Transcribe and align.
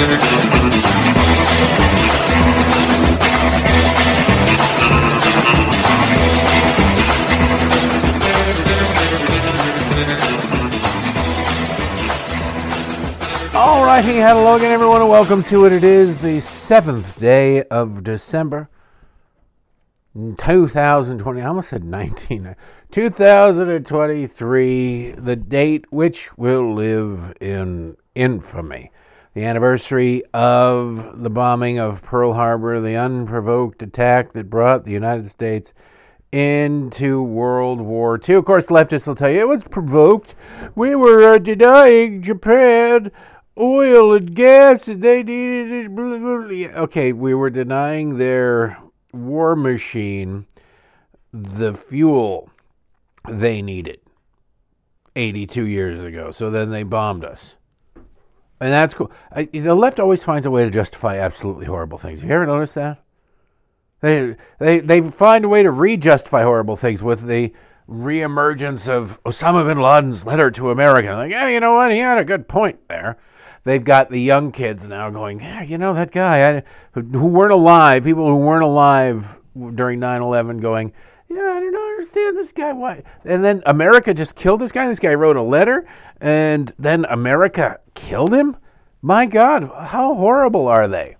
All 0.00 0.06
righty, 13.84 14.14
hello 14.14 14.56
again, 14.56 14.72
everyone, 14.72 15.02
and 15.02 15.10
welcome 15.10 15.42
to 15.44 15.66
it. 15.66 15.72
It 15.74 15.84
is 15.84 16.16
the 16.16 16.40
seventh 16.40 17.20
day 17.20 17.64
of 17.64 18.02
December, 18.02 18.70
2020. 20.14 21.42
I 21.42 21.44
almost 21.44 21.68
said 21.68 21.84
19. 21.84 22.56
2023, 22.90 25.14
the 25.18 25.36
date 25.36 25.92
which 25.92 26.38
will 26.38 26.72
live 26.72 27.34
in 27.38 27.98
infamy. 28.14 28.90
The 29.40 29.46
anniversary 29.46 30.22
of 30.34 31.22
the 31.22 31.30
bombing 31.30 31.78
of 31.78 32.02
Pearl 32.02 32.34
Harbor, 32.34 32.78
the 32.78 32.96
unprovoked 32.96 33.82
attack 33.82 34.34
that 34.34 34.50
brought 34.50 34.84
the 34.84 34.92
United 34.92 35.28
States 35.28 35.72
into 36.30 37.22
World 37.22 37.80
War 37.80 38.20
II. 38.22 38.34
Of 38.34 38.44
course, 38.44 38.66
leftists 38.66 39.06
will 39.06 39.14
tell 39.14 39.30
you 39.30 39.40
it 39.40 39.48
was 39.48 39.64
provoked. 39.64 40.34
We 40.74 40.94
were 40.94 41.26
uh, 41.26 41.38
denying 41.38 42.20
Japan 42.20 43.10
oil 43.58 44.12
and 44.12 44.34
gas, 44.34 44.88
and 44.88 45.00
they 45.00 45.22
needed 45.22 45.90
it. 45.90 46.76
Okay, 46.76 47.14
we 47.14 47.32
were 47.32 47.48
denying 47.48 48.18
their 48.18 48.76
war 49.10 49.56
machine 49.56 50.44
the 51.32 51.72
fuel 51.72 52.50
they 53.26 53.62
needed 53.62 54.00
82 55.16 55.64
years 55.64 56.04
ago. 56.04 56.30
So 56.30 56.50
then 56.50 56.68
they 56.68 56.82
bombed 56.82 57.24
us. 57.24 57.56
And 58.60 58.70
that's 58.70 58.92
cool. 58.92 59.10
I, 59.32 59.44
the 59.44 59.74
left 59.74 59.98
always 59.98 60.22
finds 60.22 60.44
a 60.44 60.50
way 60.50 60.64
to 60.64 60.70
justify 60.70 61.18
absolutely 61.18 61.66
horrible 61.66 61.96
things. 61.96 62.20
Have 62.20 62.28
you 62.28 62.36
ever 62.36 62.46
noticed 62.46 62.74
that? 62.74 63.02
They, 64.00 64.36
they, 64.58 64.80
they 64.80 65.00
find 65.00 65.44
a 65.44 65.48
way 65.48 65.62
to 65.62 65.70
re-justify 65.70 66.42
horrible 66.42 66.76
things 66.76 67.02
with 67.02 67.26
the 67.26 67.52
reemergence 67.88 68.88
of 68.88 69.22
Osama 69.24 69.66
bin 69.66 69.80
Laden's 69.80 70.24
letter 70.24 70.50
to 70.52 70.70
America. 70.70 71.12
Like, 71.12 71.32
yeah, 71.32 71.48
you 71.48 71.60
know 71.60 71.74
what? 71.74 71.92
He 71.92 71.98
had 71.98 72.18
a 72.18 72.24
good 72.24 72.48
point 72.48 72.88
there. 72.88 73.18
They've 73.64 73.84
got 73.84 74.10
the 74.10 74.20
young 74.20 74.52
kids 74.52 74.88
now 74.88 75.10
going, 75.10 75.40
yeah, 75.40 75.62
you 75.62 75.76
know, 75.76 75.92
that 75.92 76.12
guy 76.12 76.56
I, 76.56 76.62
who, 76.92 77.02
who 77.02 77.26
weren't 77.26 77.52
alive, 77.52 78.04
people 78.04 78.26
who 78.26 78.36
weren't 78.36 78.64
alive 78.64 79.38
during 79.74 80.00
9 80.00 80.22
11 80.22 80.58
going, 80.58 80.92
yeah, 81.28 81.42
I 81.42 81.60
don't 81.60 81.76
understand 81.76 82.36
this 82.36 82.52
guy. 82.52 82.72
Why? 82.72 83.02
And 83.24 83.44
then 83.44 83.62
America 83.66 84.14
just 84.14 84.34
killed 84.34 84.60
this 84.60 84.72
guy. 84.72 84.88
This 84.88 84.98
guy 84.98 85.14
wrote 85.14 85.36
a 85.36 85.42
letter, 85.42 85.86
and 86.20 86.72
then 86.78 87.04
America 87.08 87.80
killed 88.00 88.34
him? 88.34 88.56
My 89.02 89.26
God, 89.26 89.70
how 89.88 90.14
horrible 90.14 90.68
are 90.68 90.88
they? 90.88 91.16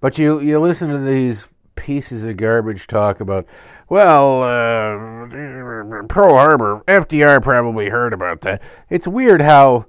But 0.00 0.18
you, 0.18 0.40
you 0.40 0.58
listen 0.60 0.90
to 0.90 0.98
these 0.98 1.50
pieces 1.76 2.24
of 2.24 2.36
garbage 2.36 2.86
talk 2.86 3.20
about, 3.20 3.46
well, 3.88 4.42
uh, 4.42 6.06
Pearl 6.08 6.34
Harbor, 6.34 6.82
FDR 6.86 7.42
probably 7.42 7.88
heard 7.88 8.12
about 8.12 8.42
that. 8.42 8.62
It's 8.90 9.08
weird 9.08 9.40
how 9.40 9.86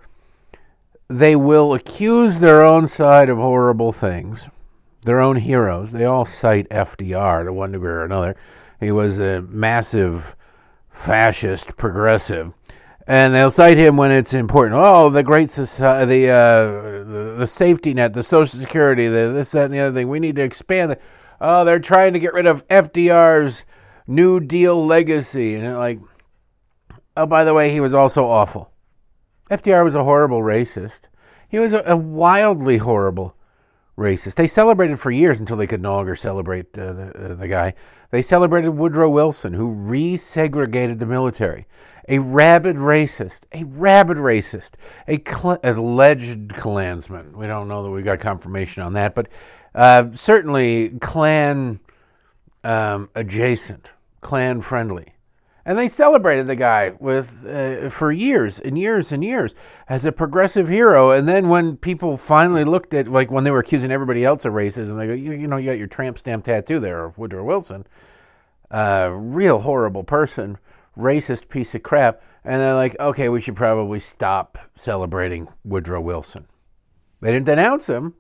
they 1.08 1.36
will 1.36 1.74
accuse 1.74 2.40
their 2.40 2.64
own 2.64 2.88
side 2.88 3.30
of 3.30 3.38
horrible 3.38 3.92
things, 3.92 4.50
their 5.06 5.20
own 5.20 5.38
heroes. 5.38 5.92
They 5.92 6.06
all 6.06 6.26
cite 6.26 6.70
FDR 6.70 7.46
to 7.46 7.54
one 7.54 7.74
degree 7.74 7.90
or 7.90 8.04
another. 8.04 8.36
He 8.80 8.92
was 8.92 9.20
a 9.20 9.42
massive 9.42 10.36
fascist 10.90 11.78
progressive. 11.78 12.54
And 13.08 13.34
they'll 13.34 13.52
cite 13.52 13.78
him 13.78 13.98
when 13.98 14.12
it's 14.12 14.34
important. 14.34 14.82
Oh, 14.84 15.10
the 15.10 15.22
great 15.22 15.52
society, 15.52 16.06
the, 16.06 16.30
uh, 16.32 17.04
the 17.04 17.36
the 17.38 17.48
safety 17.48 17.94
net, 17.94 18.14
the 18.14 18.24
Social 18.24 18.60
Security, 18.60 19.08
the 19.08 19.32
this, 19.32 19.52
that, 19.52 19.66
and 19.66 19.74
the 19.74 19.80
other 19.80 19.94
thing. 19.94 20.10
We 20.10 20.20
need 20.20 20.36
to 20.38 20.42
expand. 20.42 20.92
The, 20.92 21.00
oh, 21.40 21.64
they're 21.66 21.80
trying 21.80 22.14
to 22.14 22.20
get 22.20 22.34
rid 22.34 22.48
of 22.48 22.68
FDR's 22.68 23.66
New 24.08 24.40
Deal 24.40 24.84
legacy, 24.84 25.54
and 25.54 25.78
like, 25.78 26.00
oh, 27.16 27.28
by 27.28 27.44
the 27.44 27.54
way, 27.54 27.72
he 27.72 27.80
was 27.80 27.94
also 27.94 28.26
awful. 28.26 28.72
FDR 29.52 29.84
was 29.84 29.94
a 29.94 30.04
horrible 30.04 30.40
racist. 30.40 31.08
He 31.48 31.60
was 31.60 31.74
a, 31.74 31.84
a 31.86 31.96
wildly 31.96 32.78
horrible 32.78 33.36
racist. 33.98 34.36
They 34.36 34.48
celebrated 34.48 35.00
for 35.00 35.12
years 35.12 35.40
until 35.40 35.58
they 35.58 35.68
could 35.68 35.82
no 35.82 35.94
longer 35.94 36.16
celebrate 36.16 36.78
uh, 36.78 36.94
the, 36.94 37.32
uh, 37.32 37.36
the 37.36 37.48
guy. 37.48 37.76
They 38.10 38.22
celebrated 38.22 38.72
Woodrow 38.72 39.10
Wilson, 39.10 39.54
who 39.54 39.76
resegregated 39.76 41.00
the 41.00 41.06
military. 41.06 41.68
A 42.08 42.20
rabid 42.20 42.76
racist, 42.76 43.46
a 43.52 43.64
rabid 43.64 44.18
racist, 44.18 44.72
a 45.08 45.18
cl- 45.18 45.60
alleged 45.64 46.54
Klansman. 46.54 47.38
We 47.38 47.48
don't 47.48 47.68
know 47.68 47.84
that 47.84 47.90
we 47.90 48.04
got 48.04 48.20
confirmation 48.20 48.84
on 48.84 48.94
that, 48.94 49.16
but 49.16 49.28
uh, 49.74 50.12
certainly 50.12 50.90
Klan 51.02 51.80
um, 52.64 53.10
adjacent, 53.16 53.94
Klan 54.22 54.62
friendly. 54.62 55.14
And 55.68 55.80
they 55.80 55.88
celebrated 55.88 56.46
the 56.46 56.56
guy 56.56 56.94
with 57.00 57.44
uh, 57.44 57.90
for 57.90 58.12
years 58.12 58.60
and 58.60 58.78
years 58.78 59.12
and 59.12 59.24
years 59.24 59.56
as 59.90 60.06
a 60.06 60.12
progressive 60.12 60.68
hero. 60.68 61.10
And 61.10 61.28
then 61.28 61.50
when 61.50 61.76
people 61.76 62.18
finally 62.18 62.64
looked 62.64 62.94
at, 62.94 63.08
like 63.08 63.32
when 63.32 63.46
they 63.46 63.52
were 63.52 63.60
accusing 63.60 63.90
everybody 63.90 64.24
else 64.24 64.46
of 64.46 64.54
racism, 64.54 64.98
they 64.98 65.08
go, 65.08 65.14
you, 65.14 65.32
you 65.32 65.48
know, 65.48 65.58
you 65.58 65.72
got 65.72 65.80
your 65.80 65.88
tramp 65.88 66.20
stamp 66.20 66.46
tattoo 66.46 66.80
there 66.80 67.04
of 67.04 67.18
Woodrow 67.18 67.44
Wilson, 67.44 67.88
uh, 68.70 69.10
real 69.12 69.62
horrible 69.62 70.04
person, 70.04 70.60
racist 70.98 71.50
piece 71.50 71.76
of 71.76 71.84
crap. 71.84 72.22
And 72.44 72.62
they're 72.62 72.76
like, 72.76 72.96
okay, 73.00 73.30
we 73.30 73.42
should 73.42 73.56
probably 73.56 74.00
stop 74.00 74.58
celebrating 74.74 75.48
Woodrow 75.64 76.02
Wilson. 76.02 76.48
They 77.22 77.32
didn't 77.32 77.48
denounce 77.48 77.88
him. 77.88 78.14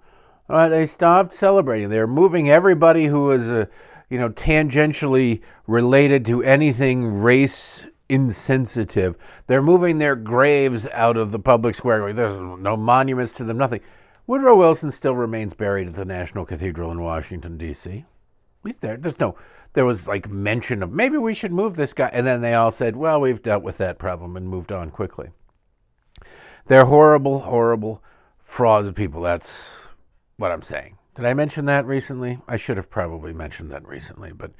Uh, 0.50 0.68
they 0.70 0.86
stopped 0.86 1.34
celebrating. 1.34 1.90
They're 1.90 2.08
moving 2.08 2.50
everybody 2.50 3.06
who 3.06 3.26
was 3.26 3.50
a 3.50 3.70
you 4.10 4.20
know, 4.20 4.30
tangentially 4.30 5.42
related 5.68 6.26
to 6.26 6.44
anything 6.44 7.22
race 7.22 7.88
insensitive. 8.08 9.18
They're 9.48 9.62
moving 9.62 9.98
their 9.98 10.16
graves 10.16 10.88
out 10.94 11.18
of 11.18 11.32
the 11.32 11.40
public 11.40 11.76
square. 11.76 12.14
There's 12.14 12.40
no 12.40 12.78
monuments 12.78 13.32
to 13.34 13.44
them, 13.44 13.58
nothing. 13.58 13.82
Woodrow 14.28 14.56
Wilson 14.56 14.92
still 14.92 15.16
remains 15.16 15.54
buried 15.54 15.88
at 15.88 15.96
the 15.96 16.06
National 16.06 16.46
Cathedral 16.46 16.92
in 16.92 17.02
Washington, 17.02 17.58
D.C. 17.58 18.06
He's 18.64 18.80
there. 18.80 18.98
There's 18.98 19.20
no, 19.20 19.36
there 19.76 19.86
was 19.86 20.08
like 20.08 20.30
mention 20.30 20.82
of 20.82 20.92
maybe 20.92 21.18
we 21.18 21.34
should 21.34 21.52
move 21.52 21.76
this 21.76 21.94
guy. 21.94 22.10
And 22.12 22.26
then 22.26 22.42
they 22.42 22.56
all 22.56 22.72
said, 22.72 22.96
well, 22.96 23.22
we've 23.22 23.42
dealt 23.42 23.62
with 23.62 23.78
that 23.78 24.00
problem 24.00 24.36
and 24.36 24.48
moved 24.48 24.72
on 24.72 24.90
quickly. 24.90 25.30
They're 26.66 26.86
horrible, 26.86 27.42
horrible 27.42 28.02
frauds 28.40 28.88
of 28.88 28.96
people. 28.96 29.22
That's 29.22 29.90
what 30.38 30.52
I'm 30.52 30.64
saying. 30.64 30.98
Did 31.14 31.26
I 31.26 31.34
mention 31.34 31.66
that 31.66 31.86
recently? 31.86 32.40
I 32.48 32.58
should 32.58 32.78
have 32.78 32.90
probably 32.90 33.34
mentioned 33.34 33.72
that 33.72 33.88
recently, 33.88 34.34
but 34.34 34.52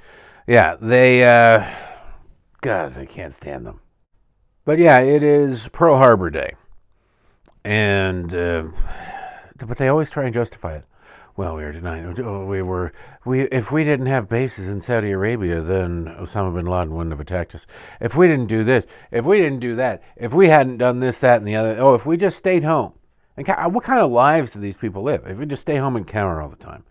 yeah, 0.46 0.76
they, 0.80 1.24
uh, 1.24 1.68
God, 2.60 2.96
I 2.96 3.04
can't 3.04 3.32
stand 3.32 3.66
them. 3.66 3.80
But 4.64 4.78
yeah, 4.78 5.00
it 5.00 5.22
is 5.22 5.68
Pearl 5.68 5.96
Harbor 5.96 6.30
Day. 6.30 6.54
And, 7.64 8.34
uh, 8.34 8.68
but 9.66 9.78
they 9.78 9.88
always 9.88 10.10
try 10.10 10.24
and 10.24 10.34
justify 10.34 10.76
it. 10.76 10.84
Well, 11.36 11.56
we 11.56 11.64
were 11.64 11.72
denying. 11.72 12.14
We 12.48 12.62
were. 12.62 12.92
We 13.26 13.42
if 13.42 13.70
we 13.70 13.84
didn't 13.84 14.06
have 14.06 14.28
bases 14.28 14.68
in 14.70 14.80
Saudi 14.80 15.10
Arabia, 15.10 15.60
then 15.60 16.06
Osama 16.18 16.54
bin 16.54 16.64
Laden 16.64 16.94
wouldn't 16.94 17.12
have 17.12 17.20
attacked 17.20 17.54
us. 17.54 17.66
If 18.00 18.16
we 18.16 18.26
didn't 18.26 18.46
do 18.46 18.64
this, 18.64 18.86
if 19.10 19.24
we 19.24 19.38
didn't 19.38 19.60
do 19.60 19.74
that, 19.76 20.02
if 20.16 20.32
we 20.32 20.48
hadn't 20.48 20.78
done 20.78 21.00
this, 21.00 21.20
that, 21.20 21.38
and 21.38 21.46
the 21.46 21.56
other. 21.56 21.76
Oh, 21.78 21.94
if 21.94 22.06
we 22.06 22.16
just 22.16 22.38
stayed 22.38 22.64
home. 22.64 22.94
And 23.36 23.46
what 23.74 23.84
kind 23.84 24.00
of 24.00 24.10
lives 24.10 24.54
do 24.54 24.60
these 24.60 24.78
people 24.78 25.02
live? 25.02 25.26
If 25.26 25.38
you 25.38 25.44
just 25.44 25.60
stay 25.60 25.76
home 25.76 25.94
and 25.94 26.06
counter 26.06 26.40
all 26.40 26.48
the 26.48 26.56
time, 26.56 26.84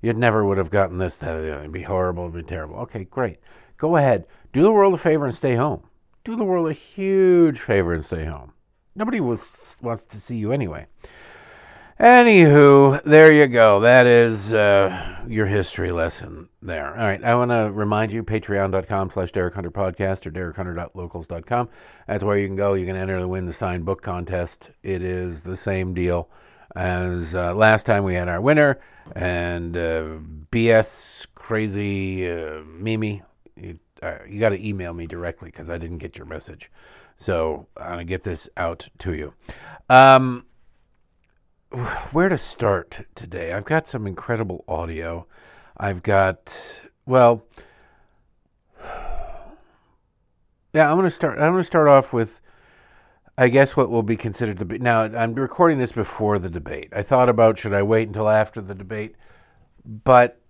you'd 0.00 0.16
never 0.16 0.44
would 0.44 0.58
have 0.58 0.70
gotten 0.70 0.98
this. 0.98 1.18
That 1.18 1.36
it'd 1.36 1.72
be 1.72 1.82
horrible. 1.82 2.24
It'd 2.24 2.34
be 2.34 2.42
terrible. 2.44 2.76
Okay, 2.76 3.02
great. 3.04 3.38
Go 3.78 3.96
ahead. 3.96 4.26
Do 4.52 4.62
the 4.62 4.70
world 4.70 4.94
a 4.94 4.98
favor 4.98 5.24
and 5.24 5.34
stay 5.34 5.56
home. 5.56 5.82
Do 6.22 6.36
the 6.36 6.44
world 6.44 6.68
a 6.68 6.72
huge 6.72 7.58
favor 7.58 7.92
and 7.92 8.04
stay 8.04 8.26
home. 8.26 8.52
Nobody 8.94 9.20
was, 9.20 9.78
wants 9.82 10.04
to 10.04 10.20
see 10.20 10.36
you 10.36 10.52
anyway. 10.52 10.86
Anywho, 12.00 13.02
there 13.02 13.32
you 13.32 13.48
go. 13.48 13.80
That 13.80 14.06
is 14.06 14.52
uh, 14.52 15.18
your 15.26 15.46
history 15.46 15.90
lesson 15.90 16.48
there. 16.62 16.90
All 16.90 17.04
right. 17.04 17.22
I 17.24 17.34
want 17.34 17.50
to 17.50 17.72
remind 17.72 18.12
you, 18.12 18.22
patreon.com 18.22 19.10
slash 19.10 19.32
Derek 19.32 19.54
Hunter 19.54 19.72
podcast 19.72 20.24
or 20.24 20.30
derekhunter.locals.com. 20.30 21.68
That's 22.06 22.22
where 22.22 22.38
you 22.38 22.46
can 22.46 22.54
go. 22.54 22.74
You 22.74 22.86
can 22.86 22.94
enter 22.94 23.18
to 23.18 23.26
win 23.26 23.46
the 23.46 23.52
signed 23.52 23.84
book 23.84 24.00
contest. 24.00 24.70
It 24.84 25.02
is 25.02 25.42
the 25.42 25.56
same 25.56 25.92
deal 25.92 26.30
as 26.76 27.34
uh, 27.34 27.52
last 27.54 27.84
time 27.84 28.04
we 28.04 28.14
had 28.14 28.28
our 28.28 28.40
winner. 28.40 28.78
And 29.16 29.76
uh, 29.76 30.18
BS 30.52 31.26
crazy 31.34 32.30
uh, 32.30 32.60
Mimi, 32.64 33.22
you, 33.56 33.80
uh, 34.04 34.18
you 34.28 34.38
got 34.38 34.50
to 34.50 34.64
email 34.64 34.92
me 34.94 35.08
directly 35.08 35.50
because 35.50 35.68
I 35.68 35.78
didn't 35.78 35.98
get 35.98 36.16
your 36.16 36.26
message. 36.26 36.70
So 37.16 37.66
I'm 37.76 37.86
going 37.86 37.98
to 37.98 38.04
get 38.04 38.22
this 38.22 38.48
out 38.56 38.88
to 38.98 39.14
you. 39.14 39.34
Um, 39.90 40.44
where 42.12 42.28
to 42.28 42.38
start 42.38 43.06
today? 43.14 43.52
I've 43.52 43.64
got 43.64 43.86
some 43.86 44.06
incredible 44.06 44.64
audio. 44.66 45.26
I've 45.76 46.02
got 46.02 46.80
well, 47.06 47.44
yeah. 50.72 50.90
I'm 50.90 50.96
gonna 50.96 51.10
start. 51.10 51.38
I'm 51.38 51.52
gonna 51.52 51.64
start 51.64 51.88
off 51.88 52.12
with 52.12 52.40
I 53.36 53.48
guess 53.48 53.76
what 53.76 53.90
will 53.90 54.02
be 54.02 54.16
considered 54.16 54.56
the 54.56 54.78
now. 54.78 55.02
I'm 55.02 55.34
recording 55.34 55.78
this 55.78 55.92
before 55.92 56.38
the 56.38 56.50
debate. 56.50 56.88
I 56.92 57.02
thought 57.02 57.28
about 57.28 57.58
should 57.58 57.74
I 57.74 57.82
wait 57.82 58.08
until 58.08 58.28
after 58.28 58.60
the 58.60 58.74
debate, 58.74 59.14
but 59.84 60.40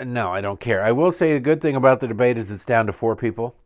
no, 0.00 0.32
I 0.32 0.40
don't 0.40 0.60
care. 0.60 0.82
I 0.82 0.92
will 0.92 1.12
say 1.12 1.32
a 1.32 1.40
good 1.40 1.60
thing 1.60 1.76
about 1.76 2.00
the 2.00 2.08
debate 2.08 2.38
is 2.38 2.50
it's 2.50 2.64
down 2.64 2.86
to 2.86 2.92
four 2.92 3.16
people. 3.16 3.56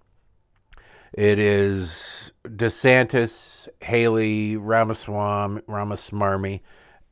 It 1.12 1.38
is 1.38 2.32
DeSantis, 2.44 3.68
Haley, 3.80 4.56
Ramaswamy, 4.56 5.60
Ramaswamy, 5.66 6.62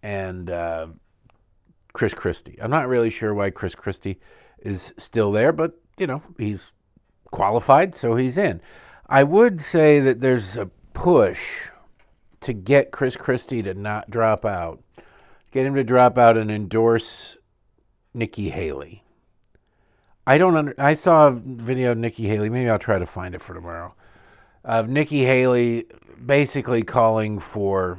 and 0.02 0.50
uh, 0.50 0.88
Chris 1.93 2.14
Christie. 2.14 2.58
I'm 2.61 2.70
not 2.70 2.88
really 2.88 3.11
sure 3.11 3.35
why 3.35 3.50
Chris 3.50 3.75
Christie 3.75 4.19
is 4.58 4.94
still 4.97 5.32
there, 5.32 5.52
but 5.52 5.79
you 5.99 6.06
know 6.06 6.23
he's 6.38 6.73
qualified, 7.31 7.94
so 7.94 8.17
he's 8.17 8.37
in. 8.37 8.61
I 9.06 9.25
would 9.25 9.61
say 9.61 10.00
that 10.00 10.20
there's 10.20 10.56
a 10.56 10.67
push 10.93 11.69
to 12.41 12.52
get 12.52 12.91
Chris 12.91 13.17
Christie 13.17 13.62
to 13.62 13.75
not 13.75 14.11
drop 14.11 14.44
out, 14.44 14.82
get 15.50 15.67
him 15.67 15.75
to 15.75 15.85
drop 15.85 16.17
out 16.17 16.37
and 16.37 16.50
endorse 16.50 17.37
Nikki 18.14 18.50
Haley. 18.50 19.05
I 20.26 20.38
don't 20.38 20.56
under, 20.56 20.75
I 20.79 20.94
saw 20.94 21.29
a 21.29 21.32
video 21.32 21.93
of 21.93 21.99
Nikki 21.99 22.29
Haley. 22.29 22.50
Maybe 22.50 22.70
I'll 22.70 22.79
try 22.79 22.99
to 22.99 23.06
find 23.06 23.35
it 23.35 23.43
for 23.43 23.55
tomorrow. 23.55 23.94
Of 24.62 24.88
Nikki 24.88 25.25
Haley 25.25 25.87
basically 26.25 26.82
calling 26.82 27.38
for 27.38 27.99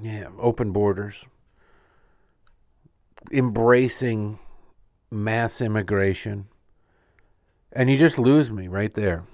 yeah, 0.00 0.28
open 0.38 0.72
borders, 0.72 1.26
embracing 3.30 4.38
mass 5.10 5.60
immigration. 5.60 6.48
And 7.72 7.88
you 7.88 7.96
just 7.96 8.18
lose 8.18 8.50
me 8.50 8.68
right 8.68 8.92
there. 8.94 9.24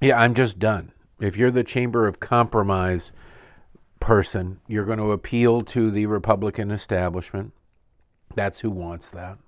Yeah, 0.00 0.20
I'm 0.20 0.34
just 0.34 0.58
done. 0.58 0.92
If 1.20 1.36
you're 1.36 1.50
the 1.50 1.64
Chamber 1.64 2.06
of 2.06 2.20
Compromise 2.20 3.12
person, 3.98 4.60
you're 4.68 4.84
going 4.84 4.98
to 4.98 5.10
appeal 5.10 5.62
to 5.62 5.90
the 5.90 6.06
Republican 6.06 6.70
establishment. 6.70 7.52
That's 8.34 8.60
who 8.60 8.70
wants 8.70 9.10
that 9.10 9.38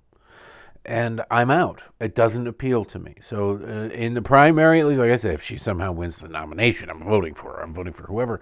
and 0.85 1.23
I'm 1.31 1.50
out. 1.50 1.83
It 2.00 2.15
doesn't 2.15 2.47
appeal 2.47 2.85
to 2.87 2.99
me. 2.99 3.15
So 3.21 3.61
uh, 3.62 3.94
in 3.94 4.15
the 4.15 4.23
primary, 4.23 4.81
at 4.81 4.87
least, 4.87 5.00
like 5.00 5.11
I 5.11 5.17
said, 5.17 5.35
if 5.35 5.43
she 5.43 5.59
somehow 5.59 5.93
wins 5.93 6.19
the 6.19 6.29
nomination, 6.29 6.91
I'm 6.91 7.03
voting 7.03 7.35
for 7.35 7.53
her. 7.53 7.62
I'm 7.62 7.73
voting 7.73 7.93
for 7.93 8.05
whoever 8.05 8.41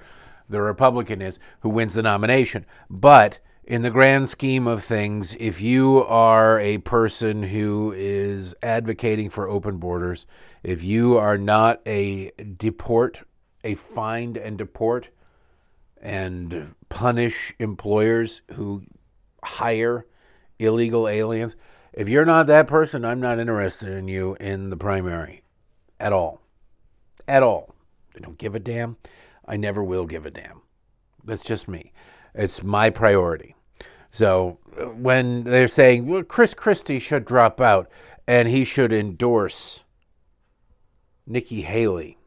the 0.48 0.60
Republican 0.60 1.22
is 1.22 1.38
who 1.60 1.68
wins 1.68 1.94
the 1.94 2.02
nomination. 2.02 2.66
But 2.88 3.38
in 3.64 3.82
the 3.82 3.90
grand 3.90 4.28
scheme 4.28 4.66
of 4.66 4.82
things, 4.82 5.36
if 5.38 5.60
you 5.60 6.04
are 6.04 6.58
a 6.60 6.78
person 6.78 7.44
who 7.44 7.92
is 7.96 8.54
advocating 8.62 9.30
for 9.30 9.48
open 9.48 9.78
borders, 9.78 10.26
if 10.62 10.82
you 10.82 11.16
are 11.16 11.38
not 11.38 11.80
a 11.86 12.30
deport, 12.56 13.22
a 13.62 13.74
find 13.74 14.36
and 14.36 14.56
deport, 14.56 15.10
and 16.00 16.74
punish 16.88 17.52
employers 17.58 18.42
who 18.52 18.84
hire 19.42 20.06
illegal 20.58 21.08
aliens 21.08 21.56
if 21.98 22.08
you're 22.08 22.24
not 22.24 22.46
that 22.46 22.68
person, 22.68 23.04
I'm 23.04 23.18
not 23.18 23.40
interested 23.40 23.88
in 23.88 24.06
you 24.06 24.36
in 24.38 24.70
the 24.70 24.76
primary 24.76 25.42
at 25.98 26.12
all. 26.12 26.40
At 27.26 27.42
all. 27.42 27.74
I 28.14 28.20
don't 28.20 28.38
give 28.38 28.54
a 28.54 28.60
damn. 28.60 28.96
I 29.48 29.56
never 29.56 29.82
will 29.82 30.06
give 30.06 30.26
a 30.26 30.30
damn. 30.30 30.62
That's 31.24 31.44
just 31.44 31.66
me. 31.66 31.92
It's 32.34 32.62
my 32.62 32.90
priority. 32.90 33.56
So 34.10 34.58
uh, 34.78 34.84
when 34.84 35.44
they're 35.44 35.68
saying, 35.68 36.06
well, 36.06 36.22
Chris 36.22 36.54
Christie 36.54 36.98
should 36.98 37.24
drop 37.24 37.60
out 37.60 37.90
and 38.26 38.48
he 38.48 38.64
should 38.64 38.92
endorse 38.92 39.84
Nikki 41.26 41.62
Haley, 41.62 42.18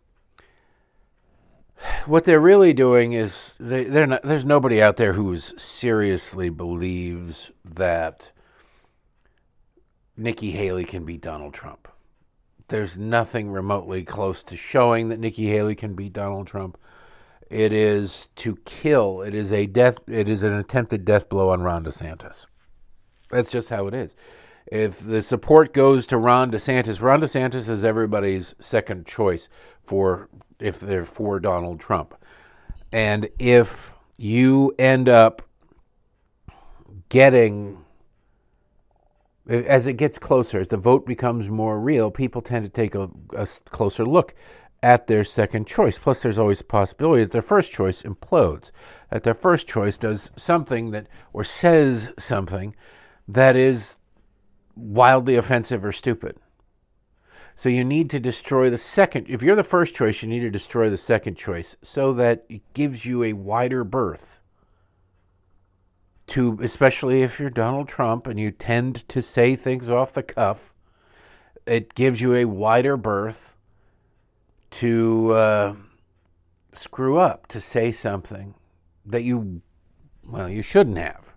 what 2.05 2.25
they're 2.25 2.39
really 2.39 2.73
doing 2.73 3.13
is 3.13 3.55
they, 3.59 3.83
they're 3.85 4.07
not, 4.07 4.23
there's 4.23 4.45
nobody 4.45 4.81
out 4.81 4.97
there 4.97 5.13
who 5.13 5.35
seriously 5.37 6.49
believes 6.49 7.51
that 7.63 8.31
Nikki 10.15 10.51
Haley 10.51 10.85
can 10.85 11.05
beat 11.05 11.21
Donald 11.21 11.53
Trump. 11.53 11.87
There's 12.67 12.97
nothing 12.97 13.51
remotely 13.51 14.03
close 14.03 14.43
to 14.43 14.55
showing 14.55 15.09
that 15.09 15.19
Nikki 15.19 15.47
Haley 15.47 15.75
can 15.75 15.93
beat 15.93 16.13
Donald 16.13 16.47
Trump. 16.47 16.77
It 17.51 17.73
is 17.73 18.29
to 18.37 18.55
kill. 18.63 19.21
It 19.21 19.35
is 19.35 19.51
a 19.51 19.65
death. 19.65 19.97
It 20.07 20.29
is 20.29 20.41
an 20.41 20.53
attempted 20.53 21.03
death 21.03 21.27
blow 21.27 21.49
on 21.49 21.61
Ron 21.61 21.83
DeSantis. 21.83 22.45
That's 23.29 23.51
just 23.51 23.69
how 23.69 23.87
it 23.87 23.93
is. 23.93 24.15
If 24.67 24.99
the 24.99 25.21
support 25.21 25.73
goes 25.73 26.07
to 26.07 26.17
Ron 26.17 26.49
DeSantis, 26.49 27.01
Ron 27.01 27.19
DeSantis 27.19 27.69
is 27.69 27.83
everybody's 27.83 28.55
second 28.59 29.05
choice 29.05 29.49
for 29.83 30.29
if 30.61 30.79
they're 30.79 31.03
for 31.03 31.41
Donald 31.41 31.81
Trump. 31.81 32.15
And 32.89 33.27
if 33.37 33.95
you 34.17 34.73
end 34.79 35.09
up 35.09 35.41
getting 37.09 37.83
as 39.49 39.87
it 39.87 39.93
gets 39.93 40.17
closer, 40.17 40.59
as 40.59 40.69
the 40.69 40.77
vote 40.77 41.05
becomes 41.05 41.49
more 41.49 41.81
real, 41.81 42.11
people 42.11 42.41
tend 42.41 42.63
to 42.63 42.69
take 42.69 42.95
a, 42.95 43.09
a, 43.35 43.45
closer 43.65 44.05
look 44.05 44.33
at 44.83 45.07
their 45.07 45.23
second 45.23 45.67
choice. 45.67 45.97
Plus, 45.97 46.21
there's 46.21 46.39
always 46.39 46.61
a 46.61 46.65
possibility 46.65 47.23
that 47.23 47.31
their 47.31 47.41
first 47.41 47.71
choice 47.71 48.03
implodes, 48.03 48.71
that 49.09 49.23
their 49.23 49.33
first 49.33 49.67
choice 49.67 49.97
does 49.97 50.31
something 50.35 50.91
that, 50.91 51.07
or 51.33 51.43
says 51.43 52.13
something 52.17 52.75
that 53.27 53.55
is 53.55 53.97
wildly 54.75 55.35
offensive 55.35 55.85
or 55.85 55.91
stupid. 55.91 56.37
So 57.55 57.69
you 57.69 57.83
need 57.83 58.09
to 58.09 58.19
destroy 58.19 58.69
the 58.69 58.77
second. 58.77 59.27
If 59.29 59.43
you're 59.43 59.55
the 59.55 59.63
first 59.63 59.93
choice, 59.93 60.23
you 60.23 60.29
need 60.29 60.39
to 60.39 60.49
destroy 60.49 60.89
the 60.89 60.97
second 60.97 61.35
choice 61.35 61.75
so 61.81 62.13
that 62.13 62.45
it 62.49 62.61
gives 62.73 63.05
you 63.05 63.23
a 63.23 63.33
wider 63.33 63.83
berth 63.83 64.39
to, 66.27 66.57
especially 66.61 67.23
if 67.23 67.39
you're 67.39 67.49
Donald 67.49 67.87
Trump 67.87 68.25
and 68.25 68.39
you 68.39 68.51
tend 68.51 69.07
to 69.09 69.21
say 69.21 69.55
things 69.55 69.89
off 69.89 70.13
the 70.13 70.23
cuff, 70.23 70.73
it 71.65 71.93
gives 71.93 72.21
you 72.21 72.33
a 72.33 72.45
wider 72.45 72.97
berth 72.97 73.53
to 74.71 75.31
uh, 75.31 75.75
screw 76.73 77.17
up, 77.17 77.47
to 77.47 77.61
say 77.61 77.91
something 77.91 78.55
that 79.05 79.23
you, 79.23 79.61
well, 80.25 80.49
you 80.49 80.61
shouldn't 80.61 80.97
have. 80.97 81.35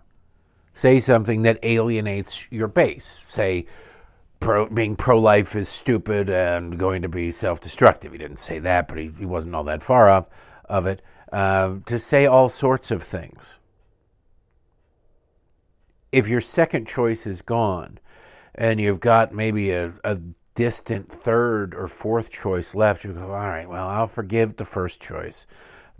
Say 0.73 0.99
something 0.99 1.43
that 1.43 1.59
alienates 1.63 2.51
your 2.51 2.67
base. 2.67 3.23
Say, 3.29 3.65
pro, 4.39 4.67
being 4.67 4.95
pro 4.95 5.17
life 5.17 5.55
is 5.55 5.69
stupid 5.69 6.29
and 6.29 6.77
going 6.77 7.01
to 7.01 7.09
be 7.09 7.31
self 7.31 7.61
destructive. 7.61 8.11
He 8.11 8.17
didn't 8.17 8.39
say 8.39 8.59
that, 8.59 8.87
but 8.87 8.97
he, 8.97 9.11
he 9.17 9.25
wasn't 9.25 9.55
all 9.55 9.63
that 9.65 9.83
far 9.83 10.09
off 10.09 10.27
of 10.65 10.85
it. 10.85 11.01
Uh, 11.31 11.77
to 11.85 11.97
say 11.97 12.25
all 12.25 12.49
sorts 12.49 12.91
of 12.91 13.03
things 13.03 13.59
if 16.15 16.29
your 16.29 16.39
second 16.39 16.87
choice 16.87 17.27
is 17.27 17.41
gone 17.41 17.99
and 18.53 18.79
you've 18.79 19.01
got 19.01 19.33
maybe 19.33 19.71
a, 19.71 19.91
a 20.05 20.17
distant 20.55 21.11
third 21.11 21.75
or 21.75 21.87
fourth 21.87 22.31
choice 22.31 22.73
left, 22.73 23.03
you 23.03 23.13
go, 23.13 23.33
all 23.33 23.47
right, 23.47 23.69
well, 23.69 23.87
I'll 23.87 24.07
forgive 24.07 24.55
the 24.55 24.65
first 24.65 25.01
choice 25.01 25.45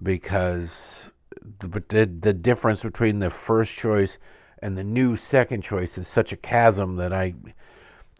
because 0.01 1.11
the, 1.59 1.83
the, 1.89 2.05
the 2.05 2.33
difference 2.33 2.81
between 2.83 3.19
the 3.19 3.29
first 3.29 3.77
choice 3.77 4.17
and 4.59 4.77
the 4.77 4.83
new 4.83 5.15
second 5.15 5.61
choice 5.61 5.97
is 5.97 6.07
such 6.07 6.31
a 6.31 6.37
chasm 6.37 6.95
that 6.95 7.13
I, 7.13 7.35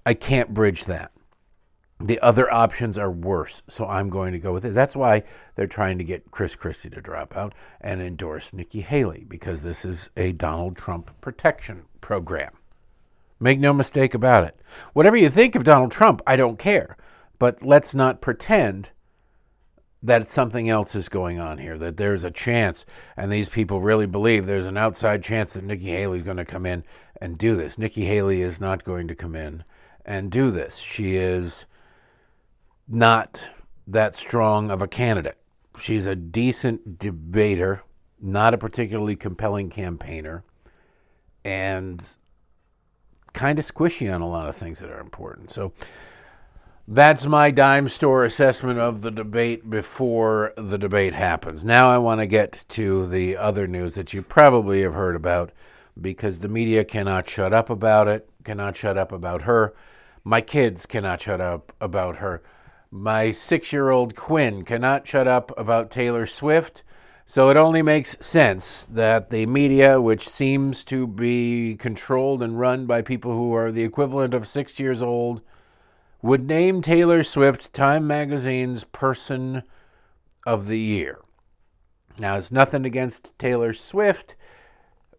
I 0.05 0.13
can't 0.13 0.53
bridge 0.53 0.85
that. 0.85 1.11
The 2.01 2.19
other 2.19 2.53
options 2.53 2.97
are 2.97 3.09
worse, 3.09 3.63
so 3.69 3.87
I'm 3.87 4.09
going 4.09 4.33
to 4.33 4.39
go 4.39 4.51
with 4.51 4.65
it. 4.65 4.73
That's 4.73 4.97
why 4.97 5.23
they're 5.55 5.65
trying 5.65 5.97
to 5.97 6.03
get 6.03 6.29
Chris 6.29 6.53
Christie 6.53 6.89
to 6.89 7.01
drop 7.01 7.37
out 7.37 7.53
and 7.79 8.01
endorse 8.01 8.51
Nikki 8.51 8.81
Haley 8.81 9.25
because 9.29 9.63
this 9.63 9.85
is 9.85 10.09
a 10.17 10.33
Donald 10.33 10.75
Trump 10.75 11.09
protection 11.21 11.85
program. 12.01 12.51
Make 13.39 13.59
no 13.59 13.73
mistake 13.73 14.13
about 14.13 14.43
it. 14.43 14.59
Whatever 14.93 15.17
you 15.17 15.29
think 15.29 15.55
of 15.55 15.63
Donald 15.63 15.91
Trump, 15.91 16.21
I 16.25 16.35
don't 16.35 16.59
care. 16.59 16.97
But 17.37 17.63
let's 17.63 17.93
not 17.93 18.21
pretend 18.21 18.91
that 20.01 20.27
something 20.27 20.69
else 20.69 20.93
is 20.95 21.09
going 21.09 21.39
on 21.39 21.57
here, 21.57 21.77
that 21.77 21.97
there's 21.97 22.23
a 22.23 22.31
chance, 22.31 22.85
and 23.17 23.31
these 23.31 23.49
people 23.49 23.81
really 23.81 24.05
believe 24.05 24.45
there's 24.45 24.67
an 24.67 24.77
outside 24.77 25.23
chance 25.23 25.53
that 25.53 25.63
Nikki 25.63 25.87
Haley 25.87 26.17
is 26.17 26.23
going 26.23 26.37
to 26.37 26.45
come 26.45 26.65
in 26.65 26.83
and 27.19 27.37
do 27.37 27.55
this. 27.55 27.79
Nikki 27.79 28.05
Haley 28.05 28.41
is 28.41 28.61
not 28.61 28.83
going 28.83 29.07
to 29.07 29.15
come 29.15 29.35
in 29.35 29.63
and 30.05 30.31
do 30.31 30.51
this. 30.51 30.77
She 30.77 31.15
is 31.15 31.65
not 32.87 33.49
that 33.87 34.15
strong 34.15 34.69
of 34.69 34.81
a 34.81 34.87
candidate. 34.87 35.37
She's 35.79 36.05
a 36.05 36.15
decent 36.15 36.99
debater, 36.99 37.81
not 38.21 38.53
a 38.53 38.59
particularly 38.59 39.15
compelling 39.15 39.69
campaigner, 39.69 40.43
and 41.43 42.15
kind 43.35 43.59
of 43.59 43.65
squishy 43.65 44.11
on 44.11 44.21
a 44.21 44.27
lot 44.27 44.49
of 44.49 44.55
things 44.55 44.79
that 44.79 44.89
are 44.89 44.99
important. 44.99 45.51
So 45.51 45.73
that's 46.87 47.25
my 47.25 47.51
dime 47.51 47.89
store 47.89 48.23
assessment 48.25 48.79
of 48.79 49.01
the 49.01 49.11
debate 49.11 49.69
before 49.69 50.53
the 50.57 50.77
debate 50.77 51.13
happens. 51.13 51.65
Now 51.65 51.91
I 51.91 51.97
want 51.97 52.21
to 52.21 52.27
get 52.27 52.63
to 52.69 53.05
the 53.07 53.35
other 53.35 53.67
news 53.67 53.95
that 53.95 54.13
you 54.13 54.21
probably 54.21 54.81
have 54.83 54.93
heard 54.93 55.15
about 55.15 55.51
because 55.99 56.39
the 56.39 56.47
media 56.47 56.85
cannot 56.85 57.29
shut 57.29 57.53
up 57.53 57.69
about 57.69 58.07
it, 58.07 58.29
cannot 58.43 58.77
shut 58.77 58.97
up 58.97 59.11
about 59.11 59.43
her. 59.43 59.73
My 60.23 60.41
kids 60.41 60.85
cannot 60.85 61.21
shut 61.21 61.41
up 61.41 61.73
about 61.79 62.17
her 62.17 62.41
My 62.89 63.31
six 63.31 63.73
year 63.73 63.89
old 63.89 64.15
Quinn 64.15 64.63
cannot 64.63 65.07
shut 65.07 65.27
up 65.27 65.51
about 65.57 65.91
Taylor 65.91 66.25
Swift. 66.25 66.83
So 67.27 67.49
it 67.49 67.57
only 67.57 67.81
makes 67.81 68.15
sense 68.21 68.85
that 68.85 69.31
the 69.31 69.47
media, 69.47 69.99
which 69.99 70.27
seems 70.27 70.83
to 70.85 71.07
be 71.07 71.75
controlled 71.75 72.43
and 72.43 72.59
run 72.59 72.85
by 72.85 73.01
people 73.01 73.33
who 73.33 73.53
are 73.55 73.71
the 73.71 73.83
equivalent 73.83 74.35
of 74.35 74.47
six 74.47 74.79
years 74.79 75.01
old, 75.01 75.41
would 76.21 76.47
name 76.47 76.81
Taylor 76.81 77.23
Swift 77.23 77.73
Time 77.73 78.05
Magazine's 78.05 78.83
Person 78.83 79.63
of 80.45 80.67
the 80.67 80.77
Year. 80.77 81.19
Now, 82.19 82.37
it's 82.37 82.51
nothing 82.51 82.85
against 82.85 83.37
Taylor 83.39 83.73
Swift, 83.73 84.35